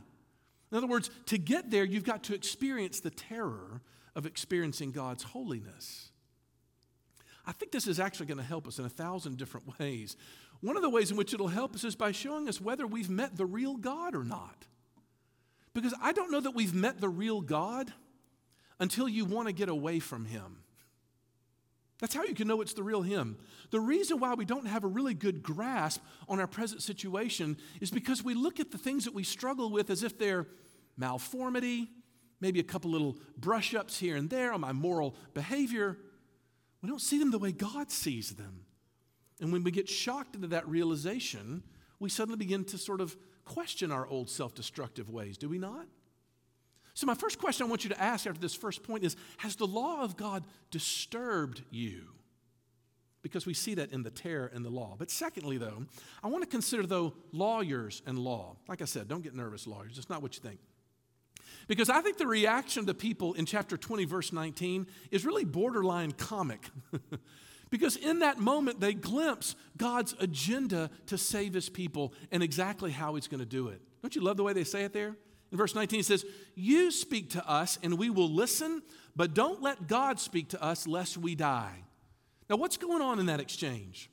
In 0.70 0.78
other 0.78 0.86
words, 0.86 1.10
to 1.24 1.38
get 1.38 1.72
there, 1.72 1.82
you've 1.82 2.04
got 2.04 2.22
to 2.22 2.36
experience 2.36 3.00
the 3.00 3.10
terror 3.10 3.82
of 4.14 4.26
experiencing 4.26 4.92
God's 4.92 5.24
holiness. 5.24 6.12
I 7.46 7.52
think 7.52 7.70
this 7.70 7.86
is 7.86 8.00
actually 8.00 8.26
going 8.26 8.38
to 8.38 8.44
help 8.44 8.66
us 8.66 8.78
in 8.78 8.84
a 8.84 8.90
thousand 8.90 9.38
different 9.38 9.78
ways. 9.78 10.16
One 10.60 10.76
of 10.76 10.82
the 10.82 10.90
ways 10.90 11.10
in 11.10 11.16
which 11.16 11.34
it'll 11.34 11.48
help 11.48 11.74
us 11.74 11.84
is 11.84 11.94
by 11.94 12.12
showing 12.12 12.48
us 12.48 12.60
whether 12.60 12.86
we've 12.86 13.10
met 13.10 13.36
the 13.36 13.46
real 13.46 13.76
God 13.76 14.14
or 14.14 14.24
not. 14.24 14.66
Because 15.74 15.94
I 16.02 16.12
don't 16.12 16.30
know 16.30 16.40
that 16.40 16.52
we've 16.52 16.74
met 16.74 17.00
the 17.00 17.08
real 17.08 17.40
God 17.42 17.92
until 18.80 19.08
you 19.08 19.24
want 19.24 19.48
to 19.48 19.52
get 19.52 19.68
away 19.68 20.00
from 20.00 20.24
Him. 20.24 20.58
That's 21.98 22.14
how 22.14 22.24
you 22.24 22.34
can 22.34 22.48
know 22.48 22.60
it's 22.60 22.74
the 22.74 22.82
real 22.82 23.02
Him. 23.02 23.38
The 23.70 23.80
reason 23.80 24.18
why 24.18 24.34
we 24.34 24.44
don't 24.44 24.66
have 24.66 24.84
a 24.84 24.88
really 24.88 25.14
good 25.14 25.42
grasp 25.42 26.02
on 26.28 26.40
our 26.40 26.46
present 26.46 26.82
situation 26.82 27.56
is 27.80 27.90
because 27.90 28.22
we 28.22 28.34
look 28.34 28.60
at 28.60 28.70
the 28.70 28.78
things 28.78 29.04
that 29.04 29.14
we 29.14 29.22
struggle 29.22 29.70
with 29.70 29.90
as 29.90 30.02
if 30.02 30.18
they're 30.18 30.46
malformity, 30.98 31.88
maybe 32.40 32.60
a 32.60 32.64
couple 32.64 32.90
little 32.90 33.16
brush 33.36 33.74
ups 33.74 33.98
here 33.98 34.16
and 34.16 34.28
there 34.28 34.52
on 34.52 34.60
my 34.60 34.72
moral 34.72 35.14
behavior. 35.32 35.98
We 36.86 36.90
don't 36.90 37.00
see 37.00 37.18
them 37.18 37.32
the 37.32 37.38
way 37.40 37.50
God 37.50 37.90
sees 37.90 38.30
them. 38.36 38.60
And 39.40 39.52
when 39.52 39.64
we 39.64 39.72
get 39.72 39.88
shocked 39.88 40.36
into 40.36 40.46
that 40.46 40.68
realization, 40.68 41.64
we 41.98 42.08
suddenly 42.08 42.38
begin 42.38 42.64
to 42.66 42.78
sort 42.78 43.00
of 43.00 43.16
question 43.44 43.90
our 43.90 44.06
old 44.06 44.30
self 44.30 44.54
destructive 44.54 45.10
ways, 45.10 45.36
do 45.36 45.48
we 45.48 45.58
not? 45.58 45.84
So, 46.94 47.04
my 47.08 47.16
first 47.16 47.40
question 47.40 47.66
I 47.66 47.68
want 47.68 47.82
you 47.82 47.90
to 47.90 48.00
ask 48.00 48.24
after 48.24 48.40
this 48.40 48.54
first 48.54 48.84
point 48.84 49.02
is 49.02 49.16
Has 49.38 49.56
the 49.56 49.66
law 49.66 50.04
of 50.04 50.16
God 50.16 50.44
disturbed 50.70 51.64
you? 51.72 52.04
Because 53.20 53.46
we 53.46 53.54
see 53.54 53.74
that 53.74 53.90
in 53.90 54.04
the 54.04 54.10
terror 54.12 54.48
and 54.54 54.64
the 54.64 54.70
law. 54.70 54.94
But 54.96 55.10
secondly, 55.10 55.58
though, 55.58 55.86
I 56.22 56.28
want 56.28 56.44
to 56.44 56.48
consider, 56.48 56.86
though, 56.86 57.14
lawyers 57.32 58.00
and 58.06 58.16
law. 58.16 58.58
Like 58.68 58.80
I 58.80 58.84
said, 58.84 59.08
don't 59.08 59.24
get 59.24 59.34
nervous, 59.34 59.66
lawyers. 59.66 59.98
It's 59.98 60.08
not 60.08 60.22
what 60.22 60.36
you 60.36 60.40
think. 60.40 60.60
Because 61.68 61.90
I 61.90 62.00
think 62.00 62.18
the 62.18 62.26
reaction 62.26 62.86
to 62.86 62.94
people 62.94 63.34
in 63.34 63.46
chapter 63.46 63.76
20, 63.76 64.04
verse 64.04 64.32
19, 64.32 64.86
is 65.10 65.24
really 65.24 65.44
borderline 65.44 66.12
comic. 66.12 66.70
because 67.70 67.96
in 67.96 68.20
that 68.20 68.38
moment, 68.38 68.80
they 68.80 68.94
glimpse 68.94 69.56
God's 69.76 70.14
agenda 70.20 70.90
to 71.06 71.18
save 71.18 71.54
his 71.54 71.68
people 71.68 72.14
and 72.30 72.42
exactly 72.42 72.90
how 72.90 73.14
he's 73.14 73.28
going 73.28 73.40
to 73.40 73.46
do 73.46 73.68
it. 73.68 73.80
Don't 74.02 74.14
you 74.14 74.22
love 74.22 74.36
the 74.36 74.44
way 74.44 74.52
they 74.52 74.64
say 74.64 74.84
it 74.84 74.92
there? 74.92 75.16
In 75.52 75.58
verse 75.58 75.74
19, 75.74 76.00
it 76.00 76.06
says, 76.06 76.24
You 76.54 76.90
speak 76.90 77.30
to 77.30 77.48
us 77.48 77.78
and 77.82 77.98
we 77.98 78.10
will 78.10 78.30
listen, 78.30 78.82
but 79.14 79.34
don't 79.34 79.62
let 79.62 79.86
God 79.86 80.20
speak 80.20 80.48
to 80.50 80.62
us 80.62 80.86
lest 80.86 81.16
we 81.16 81.34
die. 81.34 81.82
Now, 82.48 82.56
what's 82.56 82.76
going 82.76 83.02
on 83.02 83.18
in 83.18 83.26
that 83.26 83.40
exchange? 83.40 84.10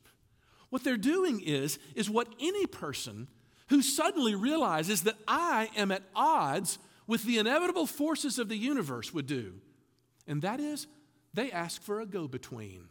What 0.69 0.83
they're 0.83 0.97
doing 0.97 1.39
is, 1.41 1.77
is 1.95 2.09
what 2.09 2.27
any 2.39 2.65
person 2.65 3.27
who 3.69 3.81
suddenly 3.81 4.35
realizes 4.35 5.03
that 5.03 5.15
I 5.27 5.69
am 5.75 5.91
at 5.91 6.03
odds 6.15 6.79
with 7.07 7.23
the 7.23 7.37
inevitable 7.37 7.85
forces 7.85 8.39
of 8.39 8.49
the 8.49 8.57
universe 8.57 9.13
would 9.13 9.27
do. 9.27 9.55
And 10.27 10.41
that 10.41 10.59
is, 10.59 10.87
they 11.33 11.51
ask 11.51 11.81
for 11.81 11.99
a 11.99 12.05
go 12.05 12.27
between. 12.27 12.89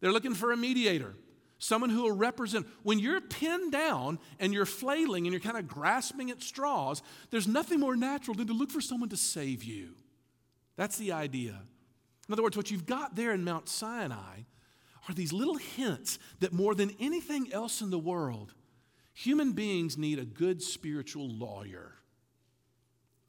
They're 0.00 0.12
looking 0.12 0.34
for 0.34 0.52
a 0.52 0.56
mediator, 0.56 1.14
someone 1.58 1.90
who 1.90 2.02
will 2.02 2.12
represent. 2.12 2.66
When 2.82 2.98
you're 2.98 3.20
pinned 3.20 3.72
down 3.72 4.18
and 4.38 4.52
you're 4.52 4.66
flailing 4.66 5.26
and 5.26 5.32
you're 5.32 5.40
kind 5.40 5.58
of 5.58 5.68
grasping 5.68 6.30
at 6.30 6.42
straws, 6.42 7.02
there's 7.30 7.48
nothing 7.48 7.80
more 7.80 7.96
natural 7.96 8.36
than 8.36 8.46
to 8.46 8.52
look 8.52 8.70
for 8.70 8.80
someone 8.80 9.10
to 9.10 9.16
save 9.16 9.64
you. 9.64 9.94
That's 10.76 10.96
the 10.96 11.12
idea. 11.12 11.60
In 12.28 12.32
other 12.32 12.42
words, 12.42 12.56
what 12.56 12.70
you've 12.70 12.86
got 12.86 13.16
there 13.16 13.32
in 13.32 13.44
Mount 13.44 13.68
Sinai 13.68 14.42
are 15.08 15.14
these 15.14 15.32
little 15.32 15.56
hints 15.56 16.18
that 16.38 16.52
more 16.52 16.74
than 16.74 16.94
anything 17.00 17.52
else 17.52 17.80
in 17.80 17.90
the 17.90 17.98
world, 17.98 18.54
human 19.12 19.52
beings 19.52 19.98
need 19.98 20.18
a 20.18 20.24
good 20.24 20.62
spiritual 20.62 21.28
lawyer 21.28 21.99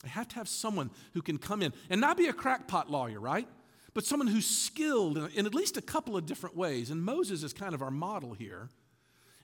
they 0.04 0.10
have 0.10 0.28
to 0.30 0.36
have 0.36 0.48
someone 0.48 0.90
who 1.14 1.22
can 1.22 1.38
come 1.38 1.62
in 1.62 1.74
and 1.90 2.02
not 2.02 2.18
be 2.18 2.28
a 2.28 2.34
crackpot 2.34 2.90
lawyer, 2.90 3.20
right? 3.20 3.48
But 3.94 4.06
someone 4.06 4.28
who's 4.28 4.48
skilled 4.48 5.18
in, 5.18 5.46
at 5.46 5.54
least 5.54 5.78
a 5.78 5.82
couple 5.82 6.16
of 6.18 6.26
different 6.26 6.56
ways. 6.56 6.90
And 6.90 7.04
Moses 7.04 7.44
is 7.44 7.54
kind 7.54 7.76
of 7.76 7.82
our 7.82 7.92
model 7.92 8.34
here. 8.34 8.70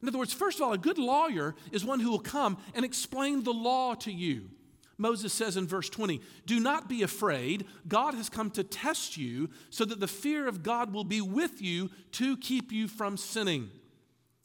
In 0.01 0.07
other 0.07 0.17
words, 0.17 0.33
first 0.33 0.59
of 0.59 0.63
all, 0.63 0.73
a 0.73 0.77
good 0.77 0.97
lawyer 0.97 1.55
is 1.71 1.83
one 1.83 1.99
who 1.99 2.11
will 2.11 2.19
come 2.19 2.57
and 2.73 2.85
explain 2.85 3.43
the 3.43 3.53
law 3.53 3.93
to 3.95 4.11
you. 4.11 4.49
Moses 4.97 5.31
says 5.31 5.57
in 5.57 5.67
verse 5.67 5.89
20, 5.89 6.21
Do 6.45 6.59
not 6.59 6.89
be 6.89 7.03
afraid. 7.03 7.65
God 7.87 8.13
has 8.15 8.29
come 8.29 8.49
to 8.51 8.63
test 8.63 9.17
you 9.17 9.49
so 9.69 9.85
that 9.85 9.99
the 9.99 10.07
fear 10.07 10.47
of 10.47 10.63
God 10.63 10.93
will 10.93 11.03
be 11.03 11.21
with 11.21 11.61
you 11.61 11.89
to 12.13 12.37
keep 12.37 12.71
you 12.71 12.87
from 12.87 13.17
sinning. 13.17 13.69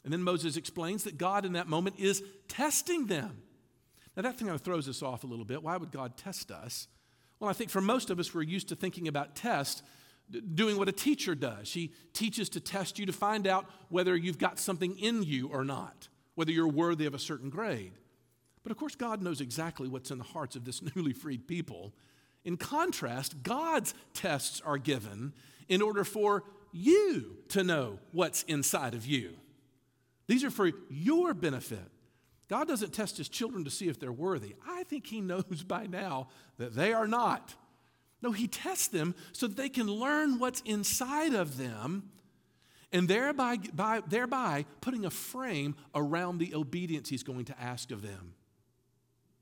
And 0.04 0.12
then 0.12 0.22
Moses 0.22 0.56
explains 0.56 1.04
that 1.04 1.16
God 1.16 1.44
in 1.44 1.52
that 1.52 1.68
moment 1.68 1.96
is 1.98 2.22
testing 2.48 3.06
them. 3.06 3.42
Now, 4.16 4.22
that 4.22 4.38
kind 4.38 4.50
of 4.50 4.60
throws 4.60 4.88
us 4.88 5.02
off 5.02 5.24
a 5.24 5.26
little 5.26 5.44
bit. 5.44 5.62
Why 5.62 5.76
would 5.76 5.90
God 5.90 6.16
test 6.16 6.50
us? 6.50 6.88
Well, 7.40 7.48
I 7.48 7.54
think 7.54 7.70
for 7.70 7.80
most 7.80 8.10
of 8.10 8.20
us, 8.20 8.34
we're 8.34 8.42
used 8.42 8.68
to 8.68 8.76
thinking 8.76 9.08
about 9.08 9.34
tests 9.34 9.82
doing 10.54 10.76
what 10.76 10.88
a 10.88 10.92
teacher 10.92 11.34
does. 11.34 11.68
She 11.68 11.92
teaches 12.12 12.48
to 12.50 12.60
test 12.60 12.98
you 12.98 13.06
to 13.06 13.12
find 13.12 13.46
out 13.46 13.66
whether 13.88 14.16
you've 14.16 14.38
got 14.38 14.58
something 14.58 14.98
in 14.98 15.22
you 15.22 15.48
or 15.48 15.64
not, 15.64 16.08
whether 16.34 16.52
you're 16.52 16.68
worthy 16.68 17.06
of 17.06 17.14
a 17.14 17.18
certain 17.18 17.50
grade. 17.50 17.92
But 18.62 18.72
of 18.72 18.78
course, 18.78 18.94
God 18.94 19.22
knows 19.22 19.40
exactly 19.40 19.88
what's 19.88 20.10
in 20.10 20.18
the 20.18 20.24
hearts 20.24 20.56
of 20.56 20.64
this 20.64 20.82
newly 20.96 21.12
freed 21.12 21.48
people. 21.48 21.92
In 22.44 22.56
contrast, 22.56 23.42
God's 23.42 23.94
tests 24.14 24.60
are 24.64 24.78
given 24.78 25.32
in 25.68 25.82
order 25.82 26.04
for 26.04 26.44
you 26.72 27.36
to 27.48 27.62
know 27.62 27.98
what's 28.12 28.42
inside 28.44 28.94
of 28.94 29.06
you. 29.06 29.34
These 30.26 30.44
are 30.44 30.50
for 30.50 30.70
your 30.88 31.34
benefit. 31.34 31.90
God 32.52 32.68
doesn't 32.68 32.92
test 32.92 33.16
his 33.16 33.30
children 33.30 33.64
to 33.64 33.70
see 33.70 33.88
if 33.88 33.98
they're 33.98 34.12
worthy. 34.12 34.54
I 34.68 34.82
think 34.82 35.06
he 35.06 35.20
knows 35.22 35.64
by 35.66 35.86
now 35.86 36.28
that 36.58 36.74
they 36.74 36.92
are 36.92 37.06
not. 37.06 37.54
No, 38.20 38.30
he 38.30 38.46
tests 38.46 38.88
them 38.88 39.14
so 39.32 39.46
that 39.46 39.56
they 39.56 39.70
can 39.70 39.86
learn 39.86 40.38
what's 40.38 40.60
inside 40.66 41.32
of 41.32 41.56
them 41.56 42.10
and 42.92 43.08
thereby, 43.08 43.56
by, 43.56 44.02
thereby 44.06 44.66
putting 44.82 45.06
a 45.06 45.10
frame 45.10 45.76
around 45.94 46.40
the 46.40 46.54
obedience 46.54 47.08
he's 47.08 47.22
going 47.22 47.46
to 47.46 47.58
ask 47.58 47.90
of 47.90 48.02
them. 48.02 48.34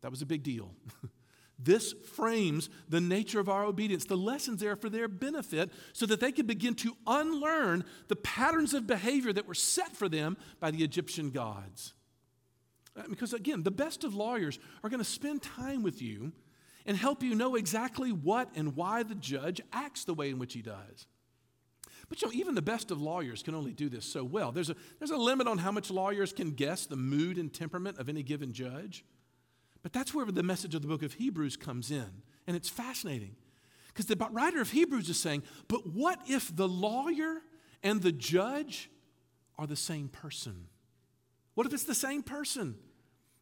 That 0.03 0.13
was 0.13 0.23
a 0.23 0.27
big 0.27 0.45
deal. 0.45 0.71
this 1.59 1.93
frames 2.15 2.71
the 2.89 3.01
nature 3.01 3.41
of 3.41 3.49
our 3.49 3.65
obedience. 3.65 4.05
The 4.05 4.17
lessons 4.17 4.61
there 4.61 4.77
for 4.77 4.89
their 4.89 5.09
benefit 5.09 5.73
so 5.95 6.07
that 6.07 6.21
they 6.21 6.31
could 6.31 6.47
begin 6.47 6.77
to 6.77 6.97
unlearn 7.09 7.85
the 8.07 8.15
patterns 8.15 8.73
of 8.73 8.87
behavior 8.87 9.33
that 9.33 9.49
were 9.49 9.55
set 9.55 9.97
for 9.97 10.09
them 10.09 10.37
by 10.61 10.71
the 10.71 10.85
Egyptian 10.85 11.31
gods. 11.31 11.95
Uh, 12.97 13.03
because 13.09 13.33
again, 13.33 13.63
the 13.63 13.71
best 13.71 14.05
of 14.05 14.15
lawyers 14.15 14.59
are 14.83 14.91
going 14.91 14.99
to 14.99 15.05
spend 15.05 15.43
time 15.43 15.83
with 15.83 16.03
you 16.03 16.33
and 16.87 16.97
help 16.97 17.23
you 17.23 17.35
know 17.35 17.55
exactly 17.55 18.11
what 18.11 18.51
and 18.55 18.75
why 18.77 19.03
the 19.03 19.15
judge 19.15 19.61
acts 19.73 20.05
the 20.05 20.15
way 20.15 20.31
in 20.31 20.39
which 20.39 20.55
he 20.55 20.63
does. 20.63 21.07
But 22.09 22.21
you 22.21 22.29
know, 22.29 22.35
even 22.35 22.55
the 22.55 22.63
best 22.63 22.91
of 22.91 23.01
lawyers 23.01 23.43
can 23.43 23.55
only 23.55 23.73
do 23.73 23.89
this 23.89 24.05
so 24.05 24.25
well. 24.25 24.51
There's 24.51 24.71
a, 24.71 24.77
there's 24.99 25.13
a 25.13 25.17
limit 25.17 25.47
on 25.47 25.59
how 25.59 25.71
much 25.71 25.91
lawyers 25.91 26.33
can 26.33 26.51
guess 26.51 26.87
the 26.87 26.97
mood 26.97 27.39
and 27.39 27.53
temperament 27.53 27.99
of 27.99 28.09
any 28.09 28.23
given 28.23 28.53
judge. 28.53 29.05
But 29.83 29.93
that's 29.93 30.13
where 30.13 30.27
the 30.27 30.43
message 30.43 30.75
of 30.75 30.83
the 30.83 30.89
book 30.89 31.03
of 31.03 31.15
Hebrews 31.15 31.57
comes 31.57 31.91
in. 31.91 32.23
And 32.47 32.57
it's 32.57 32.69
fascinating 32.69 33.37
because 33.89 34.07
the 34.07 34.17
writer 34.17 34.61
of 34.61 34.71
Hebrews 34.71 35.09
is 35.09 35.21
saying, 35.21 35.43
but 35.69 35.87
what 35.87 36.21
if 36.27 36.55
the 36.55 36.69
lawyer 36.69 37.43
and 37.83 38.03
the 38.03 38.13
judge 38.13 38.91
are 39.57 39.67
the 39.67 39.77
same 39.77 40.09
person? 40.09 40.67
What 41.55 41.67
if 41.67 41.73
it's 41.73 41.85
the 41.85 41.95
same 41.95 42.23
person? 42.23 42.77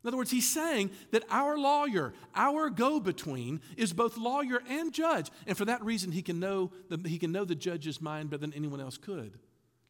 In 0.02 0.08
other 0.08 0.16
words, 0.16 0.30
he's 0.30 0.48
saying 0.48 0.90
that 1.10 1.24
our 1.28 1.58
lawyer, 1.58 2.14
our 2.34 2.70
go 2.70 3.00
between, 3.00 3.60
is 3.76 3.92
both 3.92 4.16
lawyer 4.16 4.62
and 4.68 4.92
judge. 4.92 5.30
And 5.46 5.56
for 5.56 5.64
that 5.64 5.84
reason, 5.84 6.12
he 6.12 6.22
can, 6.22 6.38
know 6.38 6.70
the, 6.88 7.08
he 7.08 7.18
can 7.18 7.32
know 7.32 7.44
the 7.44 7.56
judge's 7.56 8.00
mind 8.00 8.30
better 8.30 8.40
than 8.40 8.54
anyone 8.54 8.80
else 8.80 8.96
could. 8.96 9.38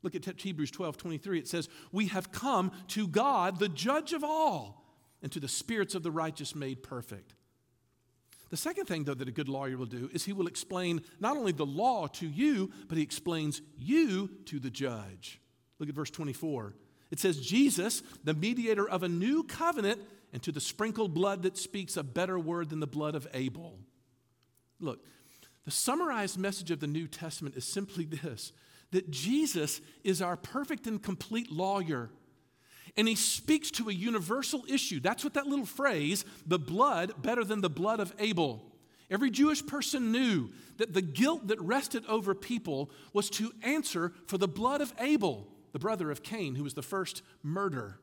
Look 0.02 0.14
at 0.14 0.40
Hebrews 0.40 0.70
12 0.70 0.96
23. 0.96 1.38
It 1.38 1.48
says, 1.48 1.68
We 1.92 2.06
have 2.06 2.32
come 2.32 2.72
to 2.88 3.06
God, 3.06 3.58
the 3.58 3.68
judge 3.68 4.12
of 4.12 4.24
all, 4.24 4.84
and 5.22 5.30
to 5.32 5.40
the 5.40 5.48
spirits 5.48 5.94
of 5.94 6.02
the 6.02 6.10
righteous 6.10 6.54
made 6.54 6.82
perfect. 6.82 7.34
The 8.50 8.56
second 8.56 8.86
thing, 8.86 9.04
though, 9.04 9.14
that 9.14 9.28
a 9.28 9.32
good 9.32 9.48
lawyer 9.48 9.76
will 9.76 9.86
do 9.86 10.08
is 10.14 10.24
he 10.24 10.32
will 10.32 10.46
explain 10.46 11.02
not 11.20 11.36
only 11.36 11.52
the 11.52 11.66
law 11.66 12.06
to 12.06 12.26
you, 12.26 12.70
but 12.88 12.96
he 12.96 13.02
explains 13.02 13.60
you 13.76 14.30
to 14.46 14.58
the 14.58 14.70
judge. 14.70 15.40
Look 15.78 15.90
at 15.90 15.94
verse 15.94 16.10
24. 16.10 16.74
It 17.10 17.18
says, 17.18 17.40
Jesus, 17.40 18.02
the 18.24 18.34
mediator 18.34 18.88
of 18.88 19.02
a 19.02 19.08
new 19.08 19.42
covenant, 19.42 20.00
and 20.32 20.42
to 20.42 20.52
the 20.52 20.60
sprinkled 20.60 21.14
blood 21.14 21.42
that 21.42 21.56
speaks 21.56 21.96
a 21.96 22.02
better 22.02 22.38
word 22.38 22.68
than 22.70 22.80
the 22.80 22.86
blood 22.86 23.14
of 23.14 23.26
Abel. 23.32 23.78
Look, 24.78 25.00
the 25.64 25.70
summarized 25.70 26.38
message 26.38 26.70
of 26.70 26.80
the 26.80 26.86
New 26.86 27.06
Testament 27.06 27.56
is 27.56 27.64
simply 27.64 28.04
this 28.04 28.52
that 28.90 29.10
Jesus 29.10 29.82
is 30.02 30.22
our 30.22 30.36
perfect 30.36 30.86
and 30.86 31.02
complete 31.02 31.52
lawyer. 31.52 32.08
And 32.96 33.06
he 33.06 33.16
speaks 33.16 33.70
to 33.72 33.90
a 33.90 33.92
universal 33.92 34.64
issue. 34.66 34.98
That's 34.98 35.22
what 35.22 35.34
that 35.34 35.46
little 35.46 35.66
phrase, 35.66 36.24
the 36.46 36.58
blood 36.58 37.20
better 37.20 37.44
than 37.44 37.60
the 37.60 37.68
blood 37.68 38.00
of 38.00 38.14
Abel. 38.18 38.64
Every 39.10 39.30
Jewish 39.30 39.64
person 39.64 40.10
knew 40.10 40.48
that 40.78 40.94
the 40.94 41.02
guilt 41.02 41.48
that 41.48 41.60
rested 41.60 42.06
over 42.06 42.34
people 42.34 42.90
was 43.12 43.28
to 43.30 43.52
answer 43.62 44.14
for 44.26 44.38
the 44.38 44.48
blood 44.48 44.80
of 44.80 44.92
Abel 44.98 45.46
the 45.78 45.84
brother 45.84 46.10
of 46.10 46.24
Cain, 46.24 46.56
who 46.56 46.64
was 46.64 46.74
the 46.74 46.82
first 46.82 47.22
murderer. 47.42 48.00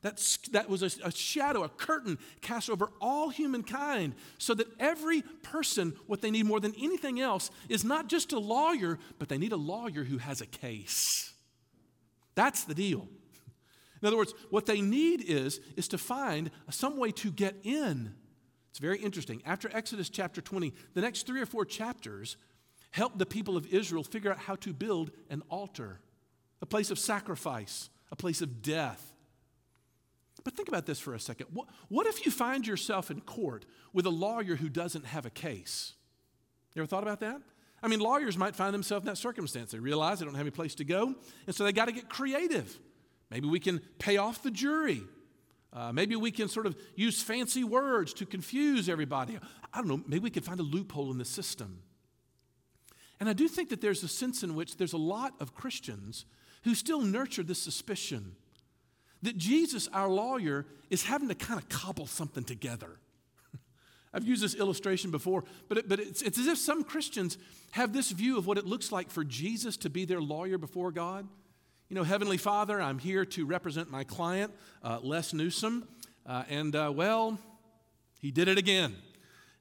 That's, 0.00 0.38
that 0.48 0.70
was 0.70 0.82
a, 0.82 0.90
a 1.06 1.12
shadow, 1.12 1.62
a 1.62 1.68
curtain 1.68 2.18
cast 2.40 2.70
over 2.70 2.90
all 3.02 3.28
humankind, 3.28 4.14
so 4.38 4.54
that 4.54 4.66
every 4.80 5.20
person, 5.42 5.94
what 6.06 6.22
they 6.22 6.30
need 6.30 6.46
more 6.46 6.60
than 6.60 6.72
anything 6.80 7.20
else, 7.20 7.50
is 7.68 7.84
not 7.84 8.08
just 8.08 8.32
a 8.32 8.38
lawyer, 8.38 8.98
but 9.18 9.28
they 9.28 9.36
need 9.36 9.52
a 9.52 9.56
lawyer 9.56 10.04
who 10.04 10.16
has 10.16 10.40
a 10.40 10.46
case. 10.46 11.34
That's 12.34 12.64
the 12.64 12.74
deal. 12.74 13.06
In 14.00 14.08
other 14.08 14.16
words, 14.16 14.32
what 14.48 14.64
they 14.64 14.80
need 14.80 15.22
is, 15.22 15.60
is 15.76 15.88
to 15.88 15.98
find 15.98 16.50
some 16.70 16.96
way 16.96 17.10
to 17.12 17.30
get 17.30 17.56
in. 17.62 18.14
It's 18.70 18.78
very 18.78 18.98
interesting. 18.98 19.42
After 19.44 19.68
Exodus 19.70 20.08
chapter 20.08 20.40
20, 20.40 20.72
the 20.94 21.02
next 21.02 21.26
three 21.26 21.42
or 21.42 21.46
four 21.46 21.66
chapters 21.66 22.38
help 22.92 23.18
the 23.18 23.26
people 23.26 23.58
of 23.58 23.66
Israel 23.66 24.02
figure 24.02 24.30
out 24.30 24.38
how 24.38 24.54
to 24.56 24.72
build 24.72 25.10
an 25.28 25.42
altar 25.50 26.00
a 26.62 26.66
place 26.66 26.90
of 26.90 26.98
sacrifice, 26.98 27.90
a 28.10 28.16
place 28.16 28.42
of 28.42 28.62
death. 28.62 29.14
But 30.42 30.54
think 30.54 30.68
about 30.68 30.86
this 30.86 30.98
for 30.98 31.14
a 31.14 31.20
second. 31.20 31.48
What, 31.52 31.68
what 31.88 32.06
if 32.06 32.24
you 32.24 32.32
find 32.32 32.66
yourself 32.66 33.10
in 33.10 33.20
court 33.20 33.66
with 33.92 34.06
a 34.06 34.10
lawyer 34.10 34.56
who 34.56 34.68
doesn't 34.68 35.04
have 35.06 35.26
a 35.26 35.30
case? 35.30 35.94
You 36.74 36.82
ever 36.82 36.86
thought 36.86 37.02
about 37.02 37.20
that? 37.20 37.40
I 37.82 37.88
mean, 37.88 38.00
lawyers 38.00 38.36
might 38.36 38.54
find 38.54 38.74
themselves 38.74 39.04
in 39.04 39.06
that 39.06 39.16
circumstance. 39.16 39.72
They 39.72 39.78
realize 39.78 40.18
they 40.18 40.24
don't 40.24 40.34
have 40.34 40.42
any 40.42 40.50
place 40.50 40.74
to 40.76 40.84
go, 40.84 41.14
and 41.46 41.54
so 41.54 41.64
they 41.64 41.72
got 41.72 41.86
to 41.86 41.92
get 41.92 42.08
creative. 42.08 42.78
Maybe 43.30 43.48
we 43.48 43.60
can 43.60 43.80
pay 43.98 44.16
off 44.16 44.42
the 44.42 44.50
jury. 44.50 45.02
Uh, 45.72 45.92
maybe 45.92 46.16
we 46.16 46.30
can 46.30 46.48
sort 46.48 46.66
of 46.66 46.76
use 46.96 47.22
fancy 47.22 47.64
words 47.64 48.12
to 48.14 48.26
confuse 48.26 48.88
everybody. 48.88 49.38
I 49.72 49.78
don't 49.78 49.88
know, 49.88 50.02
maybe 50.06 50.24
we 50.24 50.30
could 50.30 50.44
find 50.44 50.58
a 50.60 50.64
loophole 50.64 51.10
in 51.10 51.18
the 51.18 51.24
system. 51.24 51.82
And 53.20 53.28
I 53.28 53.34
do 53.34 53.46
think 53.46 53.68
that 53.68 53.80
there's 53.80 54.02
a 54.02 54.08
sense 54.08 54.42
in 54.42 54.54
which 54.54 54.78
there's 54.78 54.94
a 54.94 54.98
lot 54.98 55.34
of 55.40 55.54
Christians 55.54 56.24
who 56.62 56.74
still 56.74 57.00
nurture 57.00 57.42
this 57.42 57.60
suspicion 57.60 58.36
that 59.22 59.36
Jesus, 59.36 59.88
our 59.92 60.08
lawyer, 60.08 60.66
is 60.88 61.04
having 61.04 61.28
to 61.28 61.34
kind 61.34 61.60
of 61.60 61.68
cobble 61.68 62.06
something 62.06 62.44
together. 62.44 62.98
I've 64.14 64.26
used 64.26 64.42
this 64.42 64.54
illustration 64.54 65.10
before, 65.10 65.44
but, 65.68 65.78
it, 65.78 65.88
but 65.88 66.00
it's, 66.00 66.22
it's 66.22 66.38
as 66.38 66.46
if 66.46 66.58
some 66.58 66.84
Christians 66.84 67.38
have 67.72 67.92
this 67.92 68.10
view 68.10 68.38
of 68.38 68.46
what 68.46 68.58
it 68.58 68.66
looks 68.66 68.90
like 68.90 69.10
for 69.10 69.24
Jesus 69.24 69.76
to 69.78 69.90
be 69.90 70.04
their 70.04 70.20
lawyer 70.20 70.58
before 70.58 70.90
God. 70.90 71.28
You 71.88 71.96
know, 71.96 72.04
Heavenly 72.04 72.36
Father, 72.36 72.80
I'm 72.80 72.98
here 72.98 73.24
to 73.26 73.46
represent 73.46 73.90
my 73.90 74.04
client, 74.04 74.52
uh, 74.82 75.00
Les 75.02 75.34
Newsom, 75.34 75.88
uh, 76.24 76.44
and 76.48 76.74
uh, 76.76 76.92
well, 76.94 77.38
he 78.20 78.30
did 78.30 78.48
it 78.48 78.58
again. 78.58 78.96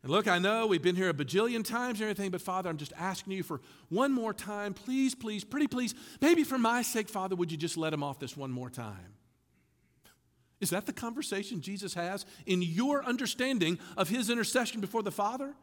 And 0.01 0.11
look, 0.11 0.27
I 0.27 0.39
know 0.39 0.65
we've 0.65 0.81
been 0.81 0.95
here 0.95 1.09
a 1.09 1.13
bajillion 1.13 1.63
times 1.63 1.99
and 1.99 2.03
everything, 2.03 2.31
but 2.31 2.41
Father, 2.41 2.69
I'm 2.69 2.77
just 2.77 2.93
asking 2.97 3.33
you 3.33 3.43
for 3.43 3.59
one 3.89 4.13
more 4.13 4.33
time. 4.33 4.73
Please, 4.73 5.13
please, 5.13 5.43
pretty 5.43 5.67
please, 5.67 5.93
maybe 6.21 6.43
for 6.43 6.57
my 6.57 6.81
sake, 6.81 7.09
Father, 7.09 7.35
would 7.35 7.51
you 7.51 7.57
just 7.57 7.75
let 7.75 7.91
him 7.91 8.01
off 8.01 8.19
this 8.19 8.37
one 8.37 8.51
more 8.51 8.69
time? 8.69 9.15
Is 10.61 10.69
that 10.71 10.85
the 10.85 10.93
conversation 10.93 11.61
Jesus 11.61 11.93
has 11.93 12.25
in 12.45 12.61
your 12.61 13.03
understanding 13.03 13.79
of 13.97 14.09
his 14.09 14.29
intercession 14.29 14.81
before 14.81 15.03
the 15.03 15.11
Father? 15.11 15.53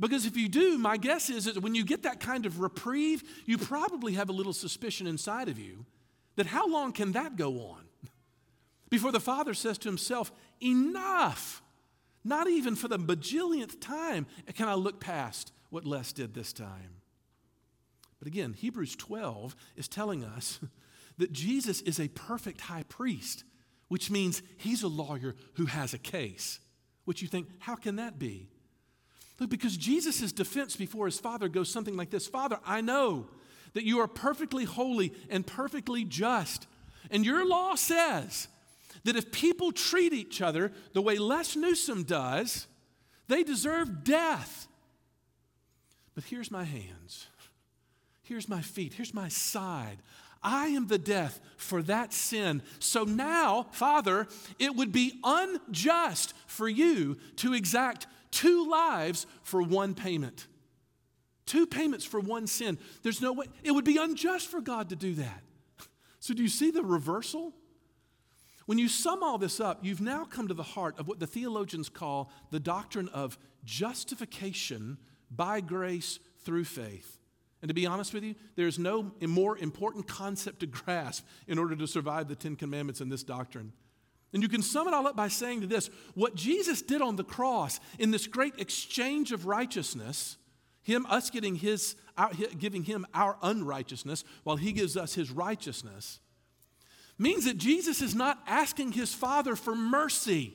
Because 0.00 0.26
if 0.26 0.36
you 0.36 0.48
do, 0.48 0.78
my 0.78 0.96
guess 0.96 1.30
is 1.30 1.44
that 1.44 1.62
when 1.62 1.74
you 1.74 1.84
get 1.84 2.02
that 2.02 2.20
kind 2.20 2.46
of 2.46 2.60
reprieve, 2.60 3.22
you 3.46 3.58
probably 3.58 4.14
have 4.14 4.28
a 4.28 4.32
little 4.32 4.52
suspicion 4.52 5.06
inside 5.06 5.48
of 5.48 5.58
you 5.58 5.84
that 6.36 6.46
how 6.46 6.66
long 6.66 6.92
can 6.92 7.12
that 7.12 7.36
go 7.36 7.60
on? 7.60 7.84
Before 8.90 9.12
the 9.12 9.20
Father 9.20 9.54
says 9.54 9.78
to 9.78 9.88
himself, 9.88 10.32
Enough. 10.60 11.61
Not 12.24 12.48
even 12.48 12.76
for 12.76 12.88
the 12.88 12.98
bajillionth 12.98 13.80
time 13.80 14.26
can 14.54 14.68
I 14.68 14.74
look 14.74 15.00
past 15.00 15.52
what 15.70 15.86
Les 15.86 16.12
did 16.12 16.34
this 16.34 16.52
time. 16.52 17.00
But 18.18 18.28
again, 18.28 18.52
Hebrews 18.52 18.94
12 18.96 19.56
is 19.76 19.88
telling 19.88 20.22
us 20.22 20.60
that 21.18 21.32
Jesus 21.32 21.80
is 21.80 21.98
a 21.98 22.08
perfect 22.08 22.62
high 22.62 22.84
priest, 22.84 23.44
which 23.88 24.10
means 24.10 24.42
he's 24.56 24.82
a 24.82 24.88
lawyer 24.88 25.34
who 25.54 25.66
has 25.66 25.92
a 25.92 25.98
case. 25.98 26.60
Which 27.04 27.20
you 27.20 27.28
think, 27.28 27.48
how 27.58 27.74
can 27.74 27.96
that 27.96 28.18
be? 28.18 28.48
Look, 29.40 29.50
because 29.50 29.76
Jesus' 29.76 30.32
defense 30.32 30.76
before 30.76 31.06
his 31.06 31.18
father 31.18 31.48
goes 31.48 31.68
something 31.68 31.96
like 31.96 32.10
this 32.10 32.28
Father, 32.28 32.60
I 32.64 32.80
know 32.80 33.26
that 33.72 33.84
you 33.84 33.98
are 33.98 34.06
perfectly 34.06 34.64
holy 34.64 35.12
and 35.28 35.46
perfectly 35.46 36.04
just. 36.04 36.66
And 37.10 37.24
your 37.24 37.44
law 37.46 37.74
says 37.74 38.46
that 39.04 39.16
if 39.16 39.32
people 39.32 39.72
treat 39.72 40.12
each 40.12 40.40
other 40.40 40.72
the 40.92 41.02
way 41.02 41.18
Les 41.18 41.56
Newsom 41.56 42.04
does, 42.04 42.66
they 43.28 43.42
deserve 43.42 44.04
death. 44.04 44.68
But 46.14 46.24
here's 46.24 46.50
my 46.50 46.64
hands, 46.64 47.26
here's 48.22 48.48
my 48.48 48.60
feet, 48.60 48.94
here's 48.94 49.14
my 49.14 49.28
side. 49.28 49.98
I 50.44 50.68
am 50.68 50.88
the 50.88 50.98
death 50.98 51.40
for 51.56 51.82
that 51.82 52.12
sin. 52.12 52.62
So 52.80 53.04
now, 53.04 53.66
Father, 53.70 54.26
it 54.58 54.74
would 54.74 54.90
be 54.90 55.20
unjust 55.22 56.34
for 56.46 56.68
you 56.68 57.16
to 57.36 57.54
exact 57.54 58.08
two 58.32 58.68
lives 58.68 59.26
for 59.44 59.62
one 59.62 59.94
payment. 59.94 60.48
Two 61.46 61.66
payments 61.66 62.04
for 62.04 62.18
one 62.18 62.48
sin. 62.48 62.78
There's 63.02 63.20
no 63.20 63.32
way, 63.32 63.46
it 63.62 63.70
would 63.70 63.84
be 63.84 63.98
unjust 63.98 64.48
for 64.48 64.60
God 64.60 64.88
to 64.88 64.96
do 64.96 65.14
that. 65.14 65.42
So, 66.18 66.34
do 66.34 66.42
you 66.42 66.48
see 66.48 66.70
the 66.70 66.82
reversal? 66.82 67.52
When 68.66 68.78
you 68.78 68.88
sum 68.88 69.22
all 69.22 69.38
this 69.38 69.60
up, 69.60 69.80
you've 69.82 70.00
now 70.00 70.24
come 70.24 70.48
to 70.48 70.54
the 70.54 70.62
heart 70.62 70.98
of 70.98 71.08
what 71.08 71.18
the 71.18 71.26
theologians 71.26 71.88
call 71.88 72.30
the 72.50 72.60
doctrine 72.60 73.08
of 73.08 73.38
justification 73.64 74.98
by 75.30 75.60
grace 75.60 76.18
through 76.44 76.64
faith. 76.64 77.18
And 77.60 77.68
to 77.68 77.74
be 77.74 77.86
honest 77.86 78.12
with 78.12 78.24
you, 78.24 78.34
there's 78.56 78.78
no 78.78 79.12
more 79.20 79.56
important 79.56 80.08
concept 80.08 80.60
to 80.60 80.66
grasp 80.66 81.24
in 81.46 81.58
order 81.58 81.76
to 81.76 81.86
survive 81.86 82.28
the 82.28 82.34
Ten 82.34 82.56
Commandments 82.56 83.00
in 83.00 83.08
this 83.08 83.22
doctrine. 83.22 83.72
And 84.32 84.42
you 84.42 84.48
can 84.48 84.62
sum 84.62 84.88
it 84.88 84.94
all 84.94 85.06
up 85.06 85.14
by 85.14 85.28
saying 85.28 85.60
to 85.60 85.66
this 85.66 85.90
what 86.14 86.34
Jesus 86.34 86.82
did 86.82 87.02
on 87.02 87.16
the 87.16 87.24
cross 87.24 87.78
in 87.98 88.10
this 88.10 88.26
great 88.26 88.54
exchange 88.58 89.30
of 89.30 89.46
righteousness, 89.46 90.38
him, 90.82 91.06
us 91.06 91.30
getting 91.30 91.54
his, 91.54 91.94
our, 92.16 92.32
giving 92.58 92.82
him 92.82 93.06
our 93.14 93.36
unrighteousness 93.42 94.24
while 94.42 94.56
he 94.56 94.72
gives 94.72 94.96
us 94.96 95.14
his 95.14 95.30
righteousness, 95.30 96.18
means 97.22 97.44
that 97.44 97.56
Jesus 97.56 98.02
is 98.02 98.14
not 98.14 98.38
asking 98.46 98.92
his 98.92 99.14
Father 99.14 99.56
for 99.56 99.74
mercy. 99.74 100.54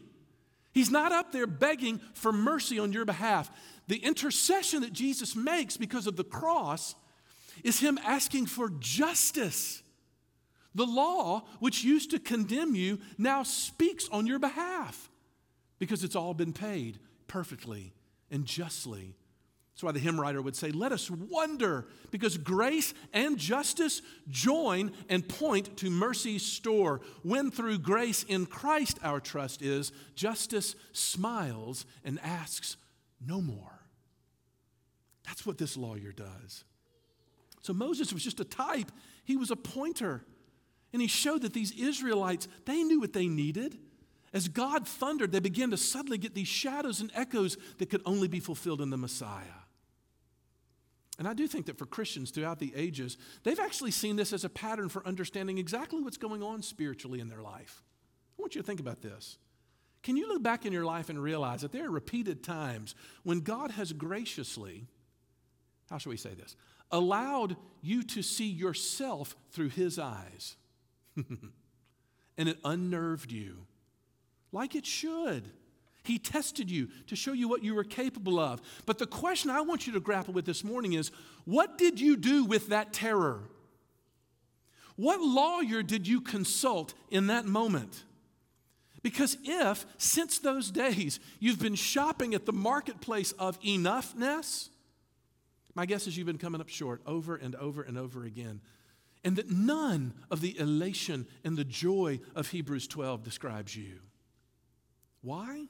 He's 0.73 0.91
not 0.91 1.12
up 1.12 1.32
there 1.32 1.47
begging 1.47 1.99
for 2.13 2.32
mercy 2.32 2.77
on 2.77 2.91
your 2.91 3.06
behalf. 3.06 3.49
The 3.88 3.97
intercession 3.97 4.82
that 4.82 4.93
Jesus 4.93 5.36
makes 5.36 5.77
because 5.77 6.06
of 6.06 6.17
the 6.17 6.23
cross 6.23 6.95
is 7.63 7.80
him 7.80 7.97
asking 8.03 8.47
for 8.47 8.69
justice. 8.80 9.82
The 10.75 10.86
law, 10.86 11.45
which 11.60 11.84
used 11.84 12.12
to 12.12 12.19
condemn 12.19 12.75
you, 12.75 12.99
now 13.17 13.43
speaks 13.43 14.08
on 14.10 14.27
your 14.27 14.38
behalf 14.38 15.10
because 15.80 16.03
it's 16.03 16.15
all 16.15 16.34
been 16.34 16.53
paid 16.53 16.99
perfectly 17.27 17.93
and 18.30 18.45
justly 18.45 19.15
that's 19.77 19.83
why 19.83 19.91
the 19.91 19.99
hymn 19.99 20.19
writer 20.19 20.41
would 20.41 20.55
say, 20.55 20.71
Let 20.71 20.91
us 20.91 21.11
wonder, 21.11 21.85
because 22.09 22.35
grace 22.35 22.95
and 23.13 23.37
justice 23.37 24.01
join 24.27 24.91
and 25.07 25.29
point 25.29 25.77
to 25.77 25.91
mercy's 25.91 26.43
store. 26.43 27.01
When 27.21 27.51
through 27.51 27.77
grace 27.77 28.23
in 28.23 28.47
Christ 28.47 28.97
our 29.03 29.19
trust 29.19 29.61
is, 29.61 29.91
justice 30.15 30.73
smiles 30.93 31.85
and 32.03 32.19
asks 32.23 32.77
no 33.23 33.39
more. 33.39 33.83
That's 35.27 35.45
what 35.45 35.59
this 35.59 35.77
lawyer 35.77 36.11
does. 36.11 36.63
So 37.61 37.71
Moses 37.71 38.11
was 38.11 38.23
just 38.23 38.39
a 38.39 38.45
type, 38.45 38.91
he 39.25 39.37
was 39.37 39.51
a 39.51 39.55
pointer. 39.55 40.25
And 40.91 41.03
he 41.03 41.07
showed 41.07 41.43
that 41.43 41.53
these 41.53 41.71
Israelites, 41.73 42.47
they 42.65 42.81
knew 42.81 42.99
what 42.99 43.13
they 43.13 43.27
needed. 43.27 43.77
As 44.33 44.47
God 44.47 44.87
thundered, 44.87 45.31
they 45.31 45.39
began 45.39 45.69
to 45.69 45.77
suddenly 45.77 46.17
get 46.17 46.33
these 46.33 46.47
shadows 46.47 46.99
and 46.99 47.11
echoes 47.13 47.57
that 47.77 47.91
could 47.91 48.01
only 48.07 48.27
be 48.27 48.39
fulfilled 48.39 48.81
in 48.81 48.89
the 48.89 48.97
Messiah. 48.97 49.66
And 51.17 51.27
I 51.27 51.34
do 51.34 51.47
think 51.47 51.65
that 51.65 51.77
for 51.77 51.86
Christians 51.86 52.30
throughout 52.30 52.60
the 52.60 52.73
ages, 52.75 53.17
they've 53.43 53.60
actually 53.60 53.91
seen 53.91 54.15
this 54.15 54.34
as 54.34 54.43
a 54.43 54.49
pattern 54.49 54.88
for 54.88 55.06
understanding 55.06 55.58
exactly 55.58 56.01
what's 56.01 56.17
going 56.17 56.43
on 56.43 56.62
spiritually 56.62 57.19
in 57.19 57.27
their 57.27 57.41
life. 57.41 57.82
I 58.38 58.41
want 58.41 58.53
you 58.53 58.62
to 58.62 58.67
think 58.67 58.80
about 58.80 59.01
this. 59.01 59.38
Can 60.03 60.15
you 60.15 60.27
look 60.27 60.43
back 60.43 60.65
in 60.65 60.73
your 60.73 60.86
life 60.86 61.10
and 61.10 61.21
realize 61.21 61.62
that 61.62 61.71
there 61.71 61.88
are 61.88 61.91
repeated 61.91 62.43
times 62.43 62.93
when 63.23 63.41
God 63.41 63.71
has 63.71 63.91
graciously, 63.93 64.86
how 65.89 65.97
shall 65.97 66.12
we 66.12 66.17
say 66.17 66.36
this, 66.36 66.56
allowed 66.91 67.58
you 67.82 68.03
to 68.03 68.21
see 68.21 68.47
yourself 68.47 69.36
through 69.51 69.69
His 69.69 69.97
eyes? 69.97 70.56
and 71.15 72.47
it 72.47 72.60
unnerved 72.63 73.32
you, 73.32 73.65
like 74.51 74.75
it 74.75 74.86
should. 74.86 75.49
He 76.07 76.17
tested 76.17 76.71
you 76.71 76.87
to 77.07 77.17
show 77.17 77.33
you 77.33 77.49
what 77.49 77.63
you 77.63 77.75
were 77.75 77.83
capable 77.83 78.39
of. 78.39 78.61
But 78.85 78.97
the 78.97 79.05
question 79.05 79.49
I 79.49 79.59
want 79.59 79.85
you 79.85 79.93
to 79.93 79.99
grapple 79.99 80.33
with 80.33 80.45
this 80.45 80.63
morning 80.63 80.93
is 80.93 81.11
what 81.43 81.77
did 81.77 81.99
you 81.99 82.15
do 82.15 82.45
with 82.45 82.69
that 82.69 82.93
terror? 82.93 83.41
What 84.95 85.19
lawyer 85.19 85.83
did 85.83 86.07
you 86.07 86.21
consult 86.21 86.93
in 87.11 87.27
that 87.27 87.45
moment? 87.45 88.05
Because 89.03 89.37
if, 89.43 89.85
since 89.97 90.39
those 90.39 90.71
days, 90.71 91.19
you've 91.39 91.59
been 91.59 91.75
shopping 91.75 92.33
at 92.33 92.45
the 92.45 92.53
marketplace 92.53 93.33
of 93.33 93.59
enoughness, 93.61 94.69
my 95.75 95.85
guess 95.85 96.07
is 96.07 96.17
you've 96.17 96.25
been 96.25 96.37
coming 96.37 96.61
up 96.61 96.69
short 96.69 97.01
over 97.05 97.35
and 97.35 97.53
over 97.55 97.81
and 97.81 97.97
over 97.97 98.23
again. 98.23 98.61
And 99.25 99.35
that 99.35 99.51
none 99.51 100.13
of 100.31 100.39
the 100.39 100.57
elation 100.57 101.27
and 101.43 101.57
the 101.57 101.65
joy 101.65 102.21
of 102.33 102.47
Hebrews 102.47 102.87
12 102.87 103.23
describes 103.23 103.75
you. 103.75 103.99
Why? 105.21 105.67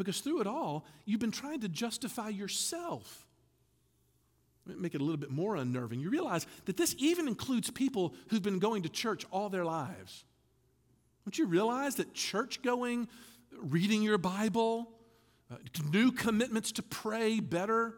Because 0.00 0.20
through 0.20 0.40
it 0.40 0.46
all, 0.46 0.86
you've 1.04 1.20
been 1.20 1.30
trying 1.30 1.60
to 1.60 1.68
justify 1.68 2.30
yourself. 2.30 3.26
Make 4.64 4.94
it 4.94 5.02
a 5.02 5.04
little 5.04 5.18
bit 5.18 5.30
more 5.30 5.56
unnerving. 5.56 6.00
You 6.00 6.08
realize 6.08 6.46
that 6.64 6.78
this 6.78 6.94
even 6.96 7.28
includes 7.28 7.70
people 7.70 8.14
who've 8.28 8.42
been 8.42 8.60
going 8.60 8.84
to 8.84 8.88
church 8.88 9.26
all 9.30 9.50
their 9.50 9.66
lives. 9.66 10.24
Don't 11.26 11.36
you 11.36 11.44
realize 11.44 11.96
that 11.96 12.14
church 12.14 12.62
going, 12.62 13.08
reading 13.52 14.00
your 14.02 14.16
Bible, 14.16 14.90
uh, 15.50 15.56
new 15.90 16.10
commitments 16.12 16.72
to 16.72 16.82
pray 16.82 17.38
better, 17.38 17.92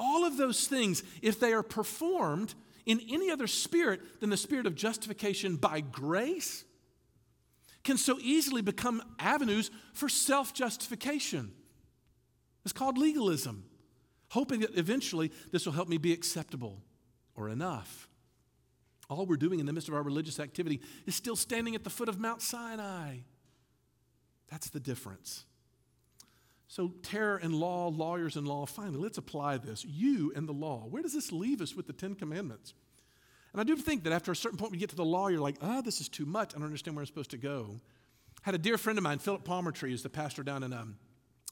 all 0.00 0.24
of 0.24 0.36
those 0.36 0.66
things, 0.66 1.04
if 1.22 1.38
they 1.38 1.52
are 1.52 1.62
performed 1.62 2.54
in 2.86 3.00
any 3.08 3.30
other 3.30 3.46
spirit 3.46 4.20
than 4.20 4.30
the 4.30 4.36
spirit 4.36 4.66
of 4.66 4.74
justification 4.74 5.54
by 5.54 5.80
grace, 5.80 6.64
can 7.82 7.96
so 7.96 8.18
easily 8.20 8.62
become 8.62 9.02
avenues 9.18 9.70
for 9.92 10.08
self 10.08 10.52
justification. 10.52 11.52
It's 12.64 12.72
called 12.72 12.98
legalism, 12.98 13.64
hoping 14.28 14.60
that 14.60 14.76
eventually 14.76 15.32
this 15.50 15.64
will 15.64 15.72
help 15.72 15.88
me 15.88 15.98
be 15.98 16.12
acceptable 16.12 16.82
or 17.34 17.48
enough. 17.48 18.08
All 19.08 19.26
we're 19.26 19.36
doing 19.36 19.58
in 19.58 19.66
the 19.66 19.72
midst 19.72 19.88
of 19.88 19.94
our 19.94 20.02
religious 20.02 20.38
activity 20.38 20.80
is 21.06 21.14
still 21.14 21.36
standing 21.36 21.74
at 21.74 21.82
the 21.82 21.90
foot 21.90 22.08
of 22.08 22.20
Mount 22.20 22.42
Sinai. 22.42 23.16
That's 24.48 24.68
the 24.70 24.80
difference. 24.80 25.44
So, 26.68 26.92
terror 27.02 27.36
and 27.36 27.52
law, 27.52 27.88
lawyers 27.88 28.36
and 28.36 28.46
law, 28.46 28.66
finally, 28.66 28.98
let's 28.98 29.18
apply 29.18 29.58
this. 29.58 29.84
You 29.84 30.32
and 30.36 30.48
the 30.48 30.52
law. 30.52 30.86
Where 30.88 31.02
does 31.02 31.12
this 31.12 31.32
leave 31.32 31.60
us 31.60 31.74
with 31.74 31.88
the 31.88 31.92
Ten 31.92 32.14
Commandments? 32.14 32.74
And 33.52 33.60
I 33.60 33.64
do 33.64 33.76
think 33.76 34.04
that 34.04 34.12
after 34.12 34.30
a 34.30 34.36
certain 34.36 34.58
point, 34.58 34.72
we 34.72 34.78
get 34.78 34.90
to 34.90 34.96
the 34.96 35.04
law, 35.04 35.28
you're 35.28 35.40
like, 35.40 35.56
oh, 35.60 35.82
this 35.82 36.00
is 36.00 36.08
too 36.08 36.26
much. 36.26 36.54
I 36.54 36.58
don't 36.58 36.66
understand 36.66 36.96
where 36.96 37.02
I'm 37.02 37.06
supposed 37.06 37.30
to 37.32 37.38
go. 37.38 37.80
I 38.38 38.42
had 38.42 38.54
a 38.54 38.58
dear 38.58 38.78
friend 38.78 38.98
of 38.98 39.02
mine, 39.02 39.18
Philip 39.18 39.44
Palmertree, 39.44 39.92
is 39.92 40.02
the 40.02 40.08
pastor 40.08 40.42
down 40.42 40.62
in 40.62 40.72
um, 40.72 40.96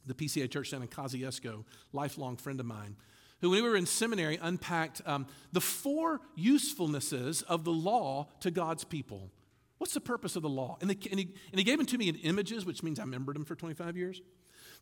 the 0.07 0.15
PCA 0.15 0.51
church 0.51 0.71
down 0.71 0.83
in 0.83 0.89
Kosciusko, 0.89 1.65
lifelong 1.93 2.37
friend 2.37 2.61
of 2.61 2.67
mine, 2.67 2.97
who, 3.41 3.51
when 3.51 3.63
we 3.63 3.69
were 3.69 3.77
in 3.77 3.87
seminary, 3.87 4.39
unpacked 4.41 5.03
um, 5.07 5.27
the 5.53 5.61
four 5.61 6.21
usefulnesses 6.37 7.43
of 7.45 7.65
the 7.65 7.73
law 7.73 8.29
to 8.41 8.51
God's 8.51 8.85
people. 8.85 9.31
What's 9.79 9.95
the 9.95 10.01
purpose 10.01 10.35
of 10.35 10.43
the 10.43 10.49
law? 10.49 10.77
And, 10.81 10.91
the, 10.91 10.99
and, 11.11 11.21
he, 11.21 11.35
and 11.53 11.59
he 11.59 11.65
gave 11.65 11.79
them 11.79 11.87
to 11.87 11.99
me 11.99 12.09
in 12.09 12.17
images, 12.17 12.65
which 12.65 12.83
means 12.83 12.99
I 12.99 13.05
remembered 13.05 13.37
them 13.37 13.45
for 13.45 13.55
25 13.55 13.97
years. 13.97 14.21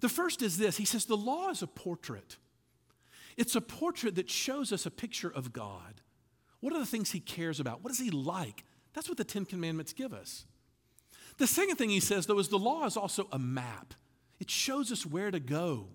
The 0.00 0.08
first 0.08 0.42
is 0.42 0.58
this 0.58 0.76
He 0.76 0.84
says, 0.84 1.04
the 1.06 1.16
law 1.16 1.50
is 1.50 1.62
a 1.62 1.66
portrait. 1.66 2.36
It's 3.36 3.54
a 3.54 3.60
portrait 3.60 4.14
that 4.14 4.30
shows 4.30 4.72
us 4.72 4.86
a 4.86 4.90
picture 4.90 5.30
of 5.30 5.52
God. 5.52 6.00
What 6.60 6.72
are 6.72 6.78
the 6.78 6.86
things 6.86 7.12
he 7.12 7.20
cares 7.20 7.60
about? 7.60 7.82
What 7.82 7.92
is 7.92 7.98
he 7.98 8.10
like? 8.10 8.64
That's 8.94 9.08
what 9.08 9.18
the 9.18 9.24
Ten 9.24 9.44
Commandments 9.44 9.92
give 9.92 10.12
us. 10.12 10.46
The 11.38 11.46
second 11.46 11.76
thing 11.76 11.90
he 11.90 12.00
says, 12.00 12.26
though, 12.26 12.38
is 12.38 12.48
the 12.48 12.58
law 12.58 12.86
is 12.86 12.96
also 12.96 13.28
a 13.30 13.38
map. 13.38 13.94
It 14.40 14.50
shows 14.50 14.90
us 14.90 15.04
where 15.04 15.30
to 15.30 15.40
go. 15.40 15.88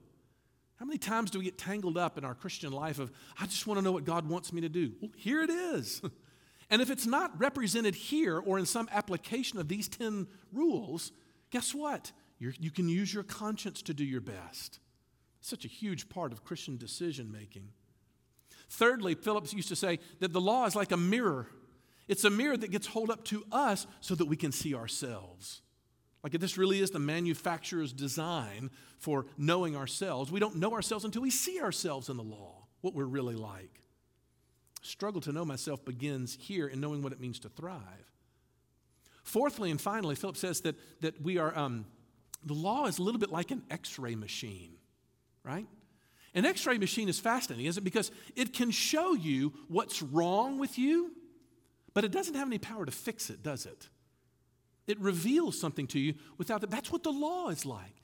How 0.77 0.85
many 0.85 0.97
times 0.97 1.31
do 1.31 1.39
we 1.39 1.45
get 1.45 1.57
tangled 1.57 1.97
up 1.97 2.17
in 2.17 2.25
our 2.25 2.33
Christian 2.33 2.71
life 2.71 2.99
of, 2.99 3.11
I 3.39 3.45
just 3.45 3.67
want 3.67 3.79
to 3.79 3.83
know 3.83 3.91
what 3.91 4.03
God 4.03 4.27
wants 4.27 4.51
me 4.51 4.61
to 4.61 4.69
do? 4.69 4.93
Well, 4.99 5.11
here 5.15 5.41
it 5.43 5.49
is. 5.49 6.01
and 6.69 6.81
if 6.81 6.89
it's 6.89 7.05
not 7.05 7.39
represented 7.39 7.95
here 7.95 8.39
or 8.39 8.57
in 8.57 8.65
some 8.65 8.89
application 8.91 9.59
of 9.59 9.67
these 9.67 9.87
10 9.87 10.27
rules, 10.51 11.11
guess 11.51 11.73
what? 11.75 12.11
You're, 12.39 12.53
you 12.59 12.71
can 12.71 12.89
use 12.89 13.13
your 13.13 13.23
conscience 13.23 13.83
to 13.83 13.93
do 13.93 14.03
your 14.03 14.21
best. 14.21 14.79
Such 15.39 15.65
a 15.65 15.67
huge 15.67 16.09
part 16.09 16.31
of 16.31 16.43
Christian 16.43 16.77
decision 16.77 17.31
making. 17.31 17.69
Thirdly, 18.71 19.15
Phillips 19.15 19.53
used 19.53 19.67
to 19.67 19.75
say 19.75 19.99
that 20.21 20.31
the 20.31 20.39
law 20.39 20.65
is 20.65 20.77
like 20.77 20.93
a 20.93 20.97
mirror. 20.97 21.47
It's 22.07 22.23
a 22.23 22.29
mirror 22.29 22.55
that 22.55 22.71
gets 22.71 22.87
held 22.87 23.09
up 23.09 23.25
to 23.25 23.43
us 23.51 23.85
so 23.99 24.15
that 24.15 24.25
we 24.25 24.37
can 24.37 24.53
see 24.53 24.73
ourselves. 24.73 25.61
Like 26.23 26.31
this 26.39 26.57
really 26.57 26.79
is 26.79 26.89
the 26.89 26.99
manufacturer's 26.99 27.91
design 27.91 28.71
for 28.97 29.25
knowing 29.37 29.75
ourselves, 29.75 30.31
we 30.31 30.39
don't 30.39 30.55
know 30.55 30.71
ourselves 30.71 31.03
until 31.03 31.21
we 31.21 31.31
see 31.31 31.59
ourselves 31.59 32.07
in 32.07 32.15
the 32.15 32.23
law, 32.23 32.67
what 32.79 32.93
we're 32.93 33.03
really 33.03 33.35
like. 33.35 33.81
Struggle 34.81 35.19
to 35.21 35.33
know 35.33 35.43
myself 35.43 35.83
begins 35.83 36.37
here 36.39 36.67
in 36.67 36.79
knowing 36.79 37.01
what 37.01 37.11
it 37.11 37.19
means 37.19 37.39
to 37.39 37.49
thrive. 37.49 37.81
Fourthly 39.23 39.69
and 39.69 39.81
finally, 39.81 40.15
Philip 40.15 40.37
says 40.37 40.61
that, 40.61 40.75
that 41.01 41.21
we 41.21 41.37
are, 41.37 41.57
um, 41.57 41.85
the 42.45 42.53
law 42.53 42.85
is 42.85 42.99
a 42.99 43.03
little 43.03 43.19
bit 43.19 43.31
like 43.31 43.51
an 43.51 43.63
x 43.69 43.99
ray 43.99 44.15
machine, 44.15 44.75
right? 45.43 45.67
An 46.33 46.45
x 46.45 46.65
ray 46.65 46.77
machine 46.77 47.09
is 47.09 47.19
fascinating, 47.19 47.65
isn't 47.65 47.81
it? 47.81 47.83
Because 47.83 48.11
it 48.35 48.53
can 48.53 48.71
show 48.71 49.13
you 49.13 49.53
what's 49.67 50.01
wrong 50.01 50.59
with 50.59 50.77
you, 50.77 51.11
but 51.93 52.05
it 52.05 52.11
doesn't 52.11 52.35
have 52.35 52.47
any 52.47 52.57
power 52.57 52.85
to 52.85 52.91
fix 52.91 53.29
it, 53.29 53.43
does 53.43 53.65
it? 53.65 53.89
It 54.87 54.99
reveals 54.99 55.59
something 55.59 55.87
to 55.87 55.99
you 55.99 56.15
without 56.37 56.61
that. 56.61 56.71
That's 56.71 56.91
what 56.91 57.03
the 57.03 57.11
law 57.11 57.49
is 57.49 57.65
like. 57.65 57.95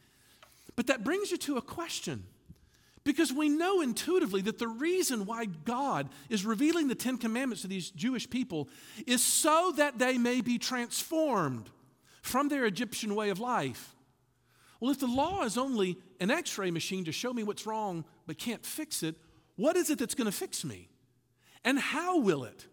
But 0.75 0.87
that 0.87 1.03
brings 1.03 1.31
you 1.31 1.37
to 1.37 1.57
a 1.57 1.61
question. 1.61 2.25
Because 3.03 3.31
we 3.31 3.47
know 3.47 3.79
intuitively 3.79 4.41
that 4.41 4.59
the 4.59 4.67
reason 4.67 5.25
why 5.25 5.45
God 5.45 6.09
is 6.29 6.45
revealing 6.45 6.89
the 6.89 6.95
Ten 6.95 7.17
Commandments 7.17 7.61
to 7.61 7.69
these 7.69 7.89
Jewish 7.89 8.29
people 8.29 8.67
is 9.05 9.23
so 9.23 9.71
that 9.77 9.97
they 9.97 10.17
may 10.17 10.41
be 10.41 10.57
transformed 10.57 11.69
from 12.21 12.49
their 12.49 12.65
Egyptian 12.65 13.15
way 13.15 13.29
of 13.29 13.39
life 13.39 13.95
well, 14.79 14.91
if 14.91 14.99
the 14.99 15.07
law 15.07 15.43
is 15.43 15.57
only 15.57 15.97
an 16.19 16.31
x 16.31 16.57
ray 16.57 16.71
machine 16.71 17.05
to 17.05 17.11
show 17.11 17.33
me 17.33 17.43
what's 17.43 17.65
wrong 17.65 18.05
but 18.25 18.37
can't 18.37 18.65
fix 18.65 19.03
it, 19.03 19.15
what 19.55 19.75
is 19.75 19.89
it 19.89 19.99
that's 19.99 20.15
going 20.15 20.29
to 20.29 20.37
fix 20.37 20.63
me? 20.63 20.89
And 21.63 21.79
how 21.79 22.19
will 22.19 22.43
it? 22.43 22.65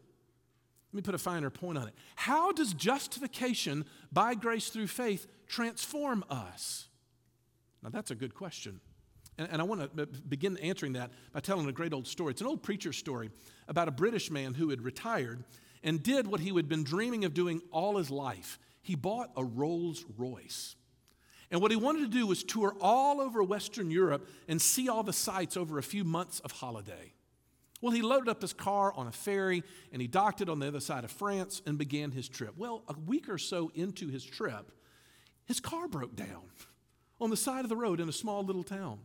Let 0.92 0.96
me 0.96 1.02
put 1.02 1.14
a 1.14 1.18
finer 1.18 1.50
point 1.50 1.78
on 1.78 1.88
it. 1.88 1.94
How 2.14 2.52
does 2.52 2.72
justification 2.72 3.84
by 4.12 4.34
grace 4.34 4.68
through 4.68 4.86
faith 4.86 5.26
transform 5.48 6.24
us? 6.30 6.88
Now, 7.82 7.90
that's 7.90 8.10
a 8.10 8.14
good 8.14 8.34
question. 8.34 8.80
And, 9.36 9.60
I 9.60 9.64
want 9.64 9.96
to 9.96 10.06
begin 10.06 10.56
answering 10.58 10.92
that 10.92 11.10
by 11.32 11.40
telling 11.40 11.66
a 11.66 11.72
great 11.72 11.92
old 11.92 12.06
story. 12.06 12.30
It's 12.30 12.40
an 12.40 12.46
old 12.46 12.62
preacher 12.62 12.92
story 12.92 13.30
about 13.66 13.88
a 13.88 13.90
British 13.90 14.30
man 14.30 14.54
who 14.54 14.70
had 14.70 14.80
retired 14.80 15.42
and 15.82 16.00
did 16.00 16.28
what 16.28 16.38
he 16.38 16.54
had 16.54 16.68
been 16.68 16.84
dreaming 16.84 17.24
of 17.24 17.34
doing 17.34 17.60
all 17.72 17.96
his 17.96 18.10
life. 18.10 18.60
He 18.80 18.94
bought 18.94 19.30
a 19.36 19.44
Rolls 19.44 20.04
Royce. 20.16 20.76
And 21.54 21.62
what 21.62 21.70
he 21.70 21.76
wanted 21.76 22.00
to 22.00 22.08
do 22.08 22.26
was 22.26 22.42
tour 22.42 22.74
all 22.80 23.20
over 23.20 23.40
Western 23.40 23.88
Europe 23.88 24.28
and 24.48 24.60
see 24.60 24.88
all 24.88 25.04
the 25.04 25.12
sights 25.12 25.56
over 25.56 25.78
a 25.78 25.84
few 25.84 26.02
months 26.02 26.40
of 26.40 26.50
holiday. 26.50 27.12
Well, 27.80 27.92
he 27.92 28.02
loaded 28.02 28.28
up 28.28 28.42
his 28.42 28.52
car 28.52 28.92
on 28.92 29.06
a 29.06 29.12
ferry 29.12 29.62
and 29.92 30.02
he 30.02 30.08
docked 30.08 30.40
it 30.40 30.48
on 30.48 30.58
the 30.58 30.66
other 30.66 30.80
side 30.80 31.04
of 31.04 31.12
France 31.12 31.62
and 31.64 31.78
began 31.78 32.10
his 32.10 32.28
trip. 32.28 32.54
Well, 32.56 32.82
a 32.88 32.94
week 33.06 33.28
or 33.28 33.38
so 33.38 33.70
into 33.72 34.08
his 34.08 34.24
trip, 34.24 34.72
his 35.44 35.60
car 35.60 35.86
broke 35.86 36.16
down 36.16 36.42
on 37.20 37.30
the 37.30 37.36
side 37.36 37.64
of 37.64 37.68
the 37.68 37.76
road 37.76 38.00
in 38.00 38.08
a 38.08 38.12
small 38.12 38.42
little 38.42 38.64
town. 38.64 38.98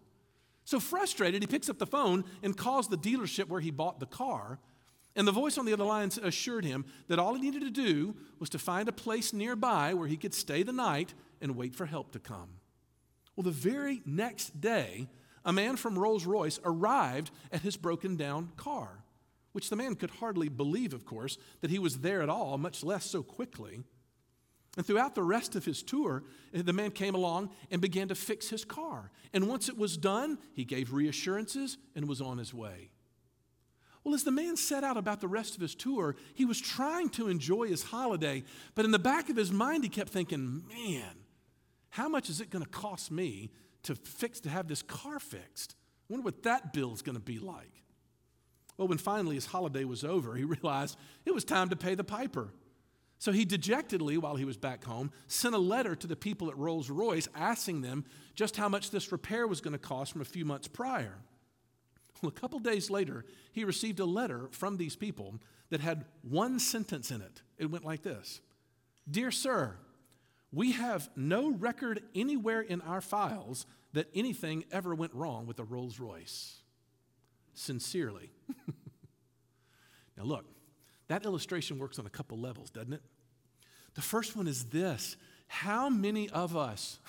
So 0.65 0.79
frustrated, 0.79 1.43
he 1.43 1.47
picks 1.47 1.69
up 1.69 1.77
the 1.77 1.85
phone 1.85 2.25
and 2.41 2.57
calls 2.57 2.87
the 2.87 2.97
dealership 2.97 3.47
where 3.47 3.61
he 3.61 3.69
bought 3.69 3.99
the 3.99 4.07
car. 4.07 4.57
And 5.15 5.27
the 5.27 5.31
voice 5.31 5.59
on 5.59 5.65
the 5.65 5.73
other 5.73 5.83
line 5.83 6.09
assured 6.23 6.65
him 6.65 6.85
that 7.09 7.19
all 7.19 7.35
he 7.35 7.41
needed 7.41 7.61
to 7.61 7.69
do 7.69 8.15
was 8.39 8.49
to 8.49 8.57
find 8.57 8.89
a 8.89 8.91
place 8.91 9.33
nearby 9.33 9.93
where 9.93 10.07
he 10.07 10.17
could 10.17 10.33
stay 10.33 10.63
the 10.63 10.73
night 10.73 11.13
and 11.41 11.55
wait 11.55 11.75
for 11.75 11.85
help 11.85 12.11
to 12.11 12.19
come. 12.19 12.49
Well, 13.35 13.43
the 13.43 13.51
very 13.51 14.01
next 14.05 14.59
day, 14.59 15.07
a 15.45 15.53
man 15.53 15.77
from 15.77 15.97
Rolls 15.97 16.25
Royce 16.25 16.59
arrived 16.63 17.31
at 17.51 17.61
his 17.61 17.77
broken 17.77 18.15
down 18.17 18.51
car, 18.57 19.03
which 19.53 19.69
the 19.69 19.75
man 19.75 19.95
could 19.95 20.11
hardly 20.11 20.49
believe, 20.49 20.93
of 20.93 21.05
course, 21.05 21.37
that 21.61 21.71
he 21.71 21.79
was 21.79 21.99
there 21.99 22.21
at 22.21 22.29
all, 22.29 22.57
much 22.57 22.83
less 22.83 23.05
so 23.05 23.23
quickly. 23.23 23.81
And 24.77 24.85
throughout 24.85 25.15
the 25.15 25.23
rest 25.23 25.55
of 25.55 25.65
his 25.65 25.81
tour, 25.81 26.23
eh, 26.53 26.61
the 26.61 26.73
man 26.73 26.91
came 26.91 27.15
along 27.15 27.49
and 27.71 27.81
began 27.81 28.07
to 28.09 28.15
fix 28.15 28.49
his 28.49 28.63
car. 28.63 29.11
And 29.33 29.47
once 29.47 29.67
it 29.67 29.77
was 29.77 29.97
done, 29.97 30.37
he 30.53 30.63
gave 30.63 30.93
reassurances 30.93 31.77
and 31.95 32.07
was 32.07 32.21
on 32.21 32.37
his 32.37 32.53
way. 32.53 32.89
Well, 34.03 34.13
as 34.13 34.23
the 34.23 34.31
man 34.31 34.55
set 34.55 34.83
out 34.83 34.97
about 34.97 35.21
the 35.21 35.27
rest 35.27 35.55
of 35.55 35.61
his 35.61 35.75
tour, 35.75 36.15
he 36.33 36.45
was 36.45 36.61
trying 36.61 37.09
to 37.09 37.27
enjoy 37.27 37.67
his 37.67 37.83
holiday, 37.83 38.43
but 38.75 38.85
in 38.85 38.91
the 38.91 38.99
back 38.99 39.29
of 39.29 39.35
his 39.35 39.51
mind, 39.51 39.83
he 39.83 39.89
kept 39.89 40.09
thinking, 40.09 40.63
man, 40.67 41.15
how 41.89 42.07
much 42.07 42.29
is 42.29 42.41
it 42.41 42.49
going 42.49 42.63
to 42.63 42.69
cost 42.69 43.11
me 43.11 43.51
to 43.83 43.95
fix 43.95 44.39
to 44.41 44.49
have 44.49 44.67
this 44.67 44.81
car 44.81 45.19
fixed? 45.19 45.75
I 46.09 46.13
wonder 46.13 46.25
what 46.25 46.43
that 46.43 46.73
bill's 46.73 47.01
going 47.01 47.17
to 47.17 47.23
be 47.23 47.39
like. 47.39 47.83
Well, 48.77 48.87
when 48.87 48.97
finally 48.97 49.35
his 49.35 49.45
holiday 49.45 49.83
was 49.83 50.03
over, 50.03 50.35
he 50.35 50.43
realized 50.45 50.97
it 51.25 51.33
was 51.33 51.43
time 51.43 51.69
to 51.69 51.75
pay 51.75 51.95
the 51.95 52.03
piper. 52.03 52.53
So 53.17 53.33
he 53.33 53.43
dejectedly, 53.43 54.17
while 54.17 54.37
he 54.37 54.45
was 54.45 54.55
back 54.55 54.85
home, 54.85 55.11
sent 55.27 55.53
a 55.53 55.59
letter 55.59 55.93
to 55.93 56.07
the 56.07 56.15
people 56.15 56.49
at 56.49 56.57
Rolls 56.57 56.89
Royce 56.89 57.27
asking 57.35 57.81
them 57.81 58.05
just 58.33 58.55
how 58.55 58.69
much 58.69 58.91
this 58.91 59.11
repair 59.11 59.45
was 59.45 59.59
going 59.59 59.73
to 59.73 59.77
cost 59.77 60.13
from 60.13 60.21
a 60.21 60.25
few 60.25 60.45
months 60.45 60.69
prior. 60.69 61.17
Well, 62.21 62.29
a 62.29 62.39
couple 62.39 62.59
days 62.59 62.89
later, 62.89 63.25
he 63.51 63.65
received 63.65 63.99
a 63.99 64.05
letter 64.05 64.47
from 64.51 64.77
these 64.77 64.95
people 64.95 65.35
that 65.69 65.81
had 65.81 66.05
one 66.21 66.59
sentence 66.59 67.11
in 67.11 67.21
it. 67.21 67.41
It 67.57 67.69
went 67.69 67.85
like 67.85 68.03
this 68.03 68.39
Dear 69.09 69.31
Sir, 69.31 69.75
we 70.51 70.71
have 70.71 71.09
no 71.15 71.51
record 71.51 72.01
anywhere 72.15 72.61
in 72.61 72.81
our 72.81 73.01
files 73.01 73.65
that 73.93 74.07
anything 74.13 74.65
ever 74.71 74.95
went 74.95 75.13
wrong 75.13 75.45
with 75.45 75.59
a 75.59 75.63
Rolls 75.63 75.99
Royce. 75.99 76.61
Sincerely. 77.53 78.31
now, 80.17 80.23
look, 80.23 80.45
that 81.07 81.25
illustration 81.25 81.77
works 81.77 81.99
on 81.99 82.05
a 82.05 82.09
couple 82.09 82.39
levels, 82.39 82.69
doesn't 82.69 82.93
it? 82.93 83.01
The 83.95 84.01
first 84.01 84.35
one 84.35 84.47
is 84.47 84.65
this 84.65 85.17
How 85.47 85.89
many 85.89 86.29
of 86.29 86.55
us 86.55 86.99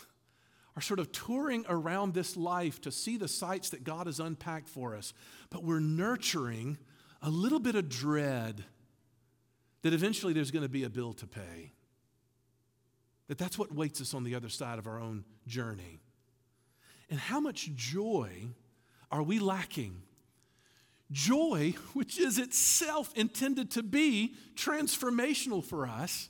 are 0.76 0.82
sort 0.82 1.00
of 1.00 1.12
touring 1.12 1.64
around 1.68 2.14
this 2.14 2.36
life 2.36 2.80
to 2.82 2.92
see 2.92 3.16
the 3.16 3.28
sights 3.28 3.70
that 3.70 3.84
God 3.84 4.06
has 4.06 4.20
unpacked 4.20 4.68
for 4.68 4.96
us, 4.96 5.12
but 5.50 5.64
we're 5.64 5.80
nurturing 5.80 6.78
a 7.22 7.30
little 7.30 7.60
bit 7.60 7.74
of 7.74 7.88
dread 7.88 8.64
that 9.82 9.92
eventually 9.92 10.32
there's 10.32 10.50
going 10.50 10.62
to 10.62 10.68
be 10.68 10.84
a 10.84 10.90
bill 10.90 11.12
to 11.14 11.26
pay? 11.26 11.72
That 13.30 13.38
that's 13.38 13.56
what 13.56 13.72
waits 13.72 14.00
us 14.00 14.12
on 14.12 14.24
the 14.24 14.34
other 14.34 14.48
side 14.48 14.78
of 14.78 14.86
our 14.86 15.00
own 15.00 15.24
journey. 15.46 16.00
And 17.08 17.18
how 17.18 17.38
much 17.40 17.70
joy 17.76 18.48
are 19.10 19.22
we 19.22 19.38
lacking 19.38 20.02
Joy, 21.10 21.74
which 21.94 22.18
is 22.18 22.38
itself 22.38 23.12
intended 23.16 23.70
to 23.72 23.82
be 23.82 24.34
transformational 24.54 25.64
for 25.64 25.86
us, 25.86 26.28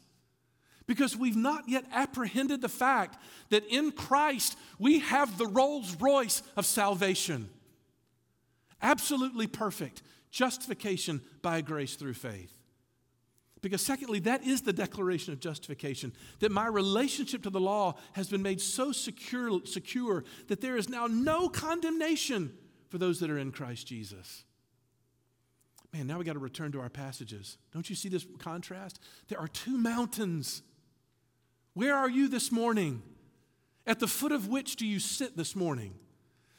because 0.87 1.17
we've 1.17 1.37
not 1.37 1.69
yet 1.69 1.85
apprehended 1.93 2.61
the 2.61 2.69
fact 2.69 3.17
that 3.51 3.65
in 3.67 3.93
Christ 3.93 4.57
we 4.79 5.01
have 5.01 5.39
the 5.39 5.47
Rolls 5.47 5.97
Royce 6.01 6.43
of 6.57 6.67
salvation. 6.67 7.49
Absolutely 8.83 9.47
perfect 9.47 10.03
justification 10.31 11.21
by 11.43 11.61
grace 11.61 11.95
through 11.95 12.15
faith. 12.15 12.60
Because, 13.63 13.83
secondly, 13.83 14.21
that 14.21 14.45
is 14.45 14.63
the 14.63 14.73
declaration 14.73 15.33
of 15.33 15.41
justification 15.41 16.13
that 16.39 16.51
my 16.51 16.67
relationship 16.67 17.43
to 17.43 17.51
the 17.51 17.61
law 17.61 17.97
has 18.15 18.29
been 18.29 18.43
made 18.43 18.61
so 18.61 18.91
secure, 18.91 19.61
secure 19.67 20.25
that 20.49 20.61
there 20.61 20.77
is 20.77 20.89
now 20.89 21.07
no 21.07 21.49
condemnation 21.49 22.53
for 22.89 22.99
those 22.99 23.21
that 23.21 23.31
are 23.31 23.39
in 23.39 23.53
Christ 23.53 23.87
Jesus. 23.87 24.45
Man, 25.93 26.07
now 26.07 26.19
we 26.19 26.25
got 26.25 26.35
to 26.35 26.39
return 26.39 26.73
to 26.73 26.81
our 26.81 26.89
passages. 26.89 27.59
Don't 27.73 27.91
you 27.91 27.97
see 27.97 28.09
this 28.09 28.27
contrast? 28.39 29.01
There 29.29 29.41
are 29.41 29.49
two 29.49 29.77
mountains. 29.77 30.63
Where 31.75 31.95
are 31.95 32.09
you 32.09 32.29
this 32.29 32.51
morning? 32.51 33.03
At 33.87 33.99
the 33.99 34.07
foot 34.07 34.33
of 34.33 34.49
which 34.49 34.77
do 34.77 34.87
you 34.87 35.01
sit 35.01 35.37
this 35.37 35.57
morning? 35.57 35.95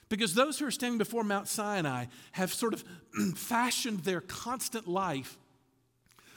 Because 0.09 0.33
those 0.33 0.59
who 0.59 0.65
are 0.65 0.71
standing 0.71 0.97
before 0.97 1.23
Mount 1.23 1.47
Sinai 1.47 2.05
have 2.33 2.53
sort 2.53 2.73
of 2.73 2.83
fashioned 3.35 4.01
their 4.01 4.19
constant 4.19 4.87
life 4.87 5.37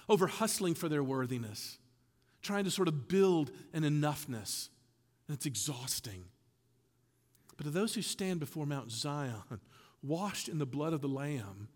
over 0.09 0.27
hustling 0.27 0.75
for 0.75 0.89
their 0.89 1.03
worthiness, 1.03 1.79
trying 2.43 2.65
to 2.65 2.71
sort 2.71 2.89
of 2.89 3.09
build 3.09 3.51
an 3.73 3.83
enoughness. 3.83 4.69
And 5.27 5.35
it's 5.35 5.47
exhausting. 5.47 6.25
But 7.57 7.65
to 7.65 7.71
those 7.71 7.95
who 7.95 8.03
stand 8.03 8.41
before 8.41 8.67
Mount 8.67 8.91
Zion, 8.91 9.61
washed 10.03 10.49
in 10.49 10.59
the 10.59 10.67
blood 10.67 10.93
of 10.93 11.01
the 11.01 11.09
Lamb, 11.09 11.69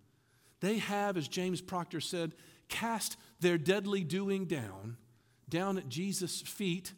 they 0.60 0.78
have, 0.78 1.16
as 1.16 1.28
James 1.28 1.60
Procter 1.60 2.00
said, 2.00 2.34
cast 2.68 3.16
their 3.40 3.56
deadly 3.56 4.04
doing 4.04 4.44
down, 4.44 4.96
down 5.48 5.78
at 5.78 5.88
Jesus' 5.88 6.42
feet, 6.42 6.92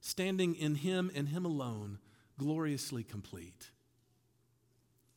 standing 0.00 0.54
in 0.54 0.76
Him 0.76 1.10
and 1.14 1.28
Him 1.28 1.44
alone, 1.44 1.98
gloriously 2.38 3.02
complete. 3.02 3.70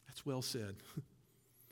That's 0.08 0.26
well 0.26 0.42
said. 0.42 0.76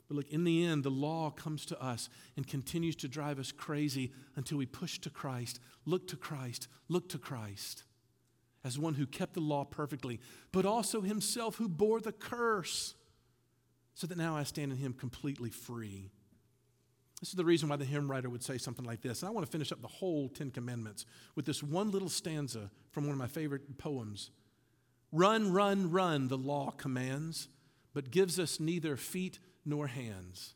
But 0.07 0.17
look, 0.17 0.29
in 0.29 0.43
the 0.43 0.65
end, 0.65 0.83
the 0.83 0.89
law 0.89 1.29
comes 1.29 1.65
to 1.65 1.81
us 1.81 2.09
and 2.35 2.47
continues 2.47 2.95
to 2.97 3.07
drive 3.07 3.39
us 3.39 3.51
crazy 3.51 4.13
until 4.35 4.57
we 4.57 4.65
push 4.65 4.99
to 4.99 5.09
Christ, 5.09 5.59
look 5.85 6.07
to 6.07 6.15
Christ, 6.15 6.67
look 6.87 7.09
to 7.09 7.17
Christ 7.17 7.83
as 8.63 8.77
one 8.77 8.95
who 8.95 9.05
kept 9.05 9.33
the 9.33 9.39
law 9.39 9.63
perfectly, 9.63 10.19
but 10.51 10.65
also 10.65 11.01
himself 11.01 11.55
who 11.55 11.69
bore 11.69 12.01
the 12.01 12.11
curse 12.11 12.95
so 13.93 14.05
that 14.07 14.17
now 14.17 14.35
I 14.35 14.43
stand 14.43 14.71
in 14.71 14.77
him 14.77 14.93
completely 14.93 15.49
free. 15.49 16.11
This 17.19 17.29
is 17.29 17.35
the 17.35 17.45
reason 17.45 17.69
why 17.69 17.77
the 17.77 17.85
hymn 17.85 18.11
writer 18.11 18.29
would 18.29 18.43
say 18.43 18.57
something 18.57 18.85
like 18.85 19.01
this. 19.01 19.21
And 19.21 19.29
I 19.29 19.31
want 19.31 19.45
to 19.45 19.51
finish 19.51 19.71
up 19.71 19.81
the 19.81 19.87
whole 19.87 20.29
Ten 20.29 20.51
Commandments 20.51 21.05
with 21.35 21.45
this 21.45 21.63
one 21.63 21.89
little 21.89 22.09
stanza 22.09 22.69
from 22.91 23.05
one 23.05 23.13
of 23.13 23.17
my 23.17 23.27
favorite 23.27 23.77
poems. 23.77 24.29
Run, 25.11 25.51
run, 25.51 25.89
run, 25.89 26.27
the 26.27 26.37
law 26.37 26.71
commands, 26.71 27.47
but 27.93 28.11
gives 28.11 28.37
us 28.37 28.59
neither 28.59 28.97
feet 28.97 29.39
nor 29.67 29.87
hands. 29.87 30.55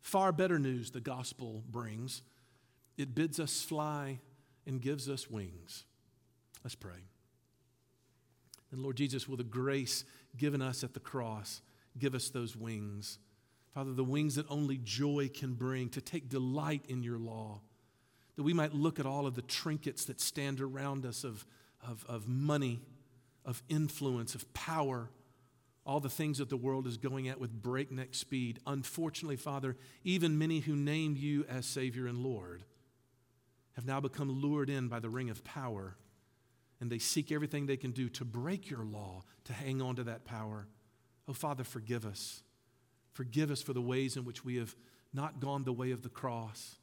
Far 0.00 0.32
better 0.32 0.58
news 0.58 0.92
the 0.92 1.00
gospel 1.00 1.64
brings. 1.68 2.22
It 2.96 3.14
bids 3.14 3.40
us 3.40 3.62
fly 3.62 4.20
and 4.66 4.80
gives 4.80 5.08
us 5.08 5.28
wings. 5.28 5.84
Let's 6.64 6.76
pray. 6.76 7.04
And 8.70 8.82
Lord 8.82 8.96
Jesus, 8.96 9.28
will 9.28 9.36
the 9.36 9.44
grace 9.44 10.04
given 10.36 10.62
us 10.62 10.84
at 10.84 10.94
the 10.94 11.00
cross 11.00 11.60
give 11.98 12.14
us 12.14 12.28
those 12.28 12.56
wings. 12.56 13.18
Father, 13.74 13.92
the 13.92 14.04
wings 14.04 14.36
that 14.36 14.46
only 14.48 14.78
joy 14.82 15.30
can 15.32 15.54
bring, 15.54 15.88
to 15.90 16.00
take 16.00 16.28
delight 16.28 16.82
in 16.88 17.02
your 17.02 17.18
law, 17.18 17.60
that 18.36 18.42
we 18.42 18.52
might 18.52 18.74
look 18.74 19.00
at 19.00 19.06
all 19.06 19.26
of 19.26 19.34
the 19.34 19.42
trinkets 19.42 20.04
that 20.06 20.20
stand 20.20 20.60
around 20.60 21.04
us 21.04 21.24
of, 21.24 21.46
of, 21.86 22.04
of 22.08 22.28
money, 22.28 22.80
of 23.44 23.62
influence, 23.68 24.34
of 24.34 24.52
power, 24.54 25.10
all 25.86 26.00
the 26.00 26.10
things 26.10 26.38
that 26.38 26.50
the 26.50 26.56
world 26.56 26.86
is 26.86 26.96
going 26.96 27.28
at 27.28 27.40
with 27.40 27.62
breakneck 27.62 28.12
speed. 28.14 28.58
Unfortunately, 28.66 29.36
Father, 29.36 29.76
even 30.02 30.36
many 30.36 30.60
who 30.60 30.74
name 30.74 31.16
you 31.16 31.46
as 31.48 31.64
Savior 31.64 32.06
and 32.06 32.18
Lord 32.18 32.64
have 33.76 33.86
now 33.86 34.00
become 34.00 34.42
lured 34.42 34.68
in 34.68 34.88
by 34.88 34.98
the 34.98 35.08
ring 35.08 35.30
of 35.30 35.44
power, 35.44 35.96
and 36.80 36.90
they 36.90 36.98
seek 36.98 37.30
everything 37.30 37.66
they 37.66 37.76
can 37.76 37.92
do 37.92 38.08
to 38.08 38.24
break 38.24 38.68
your 38.68 38.84
law, 38.84 39.22
to 39.44 39.52
hang 39.52 39.80
on 39.80 39.96
to 39.96 40.04
that 40.04 40.24
power. 40.24 40.66
Oh, 41.28 41.32
Father, 41.32 41.62
forgive 41.62 42.04
us. 42.04 42.42
Forgive 43.12 43.50
us 43.50 43.62
for 43.62 43.72
the 43.72 43.80
ways 43.80 44.16
in 44.16 44.24
which 44.24 44.44
we 44.44 44.56
have 44.56 44.74
not 45.14 45.40
gone 45.40 45.64
the 45.64 45.72
way 45.72 45.92
of 45.92 46.02
the 46.02 46.08
cross, 46.08 46.76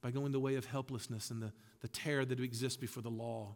by 0.00 0.10
going 0.10 0.32
the 0.32 0.40
way 0.40 0.54
of 0.54 0.64
helplessness 0.64 1.30
and 1.30 1.42
the, 1.42 1.52
the 1.80 1.88
terror 1.88 2.24
that 2.24 2.40
exists 2.40 2.76
before 2.76 3.02
the 3.02 3.10
law, 3.10 3.54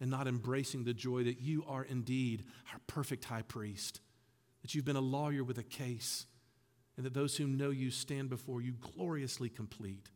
and 0.00 0.10
not 0.10 0.28
embracing 0.28 0.84
the 0.84 0.94
joy 0.94 1.24
that 1.24 1.40
you 1.40 1.64
are 1.66 1.84
indeed 1.84 2.44
our 2.72 2.80
perfect 2.86 3.24
high 3.24 3.42
priest, 3.42 4.00
that 4.62 4.74
you've 4.74 4.84
been 4.84 4.96
a 4.96 5.00
lawyer 5.00 5.42
with 5.42 5.58
a 5.58 5.62
case, 5.62 6.26
and 6.96 7.04
that 7.04 7.14
those 7.14 7.36
who 7.36 7.46
know 7.46 7.70
you 7.70 7.90
stand 7.90 8.28
before 8.28 8.60
you 8.60 8.72
gloriously 8.72 9.48
complete. 9.48 10.10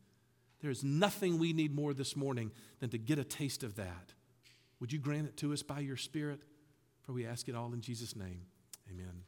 There 0.61 0.71
is 0.71 0.83
nothing 0.83 1.39
we 1.39 1.53
need 1.53 1.75
more 1.75 1.93
this 1.93 2.15
morning 2.15 2.51
than 2.79 2.89
to 2.89 2.97
get 2.97 3.19
a 3.19 3.23
taste 3.23 3.63
of 3.63 3.75
that. 3.75 4.13
Would 4.79 4.91
you 4.91 4.99
grant 4.99 5.27
it 5.27 5.37
to 5.37 5.53
us 5.53 5.63
by 5.63 5.79
your 5.79 5.97
Spirit? 5.97 6.41
For 7.03 7.11
we 7.13 7.25
ask 7.25 7.47
it 7.49 7.55
all 7.55 7.73
in 7.73 7.81
Jesus' 7.81 8.15
name. 8.15 8.41
Amen. 8.89 9.21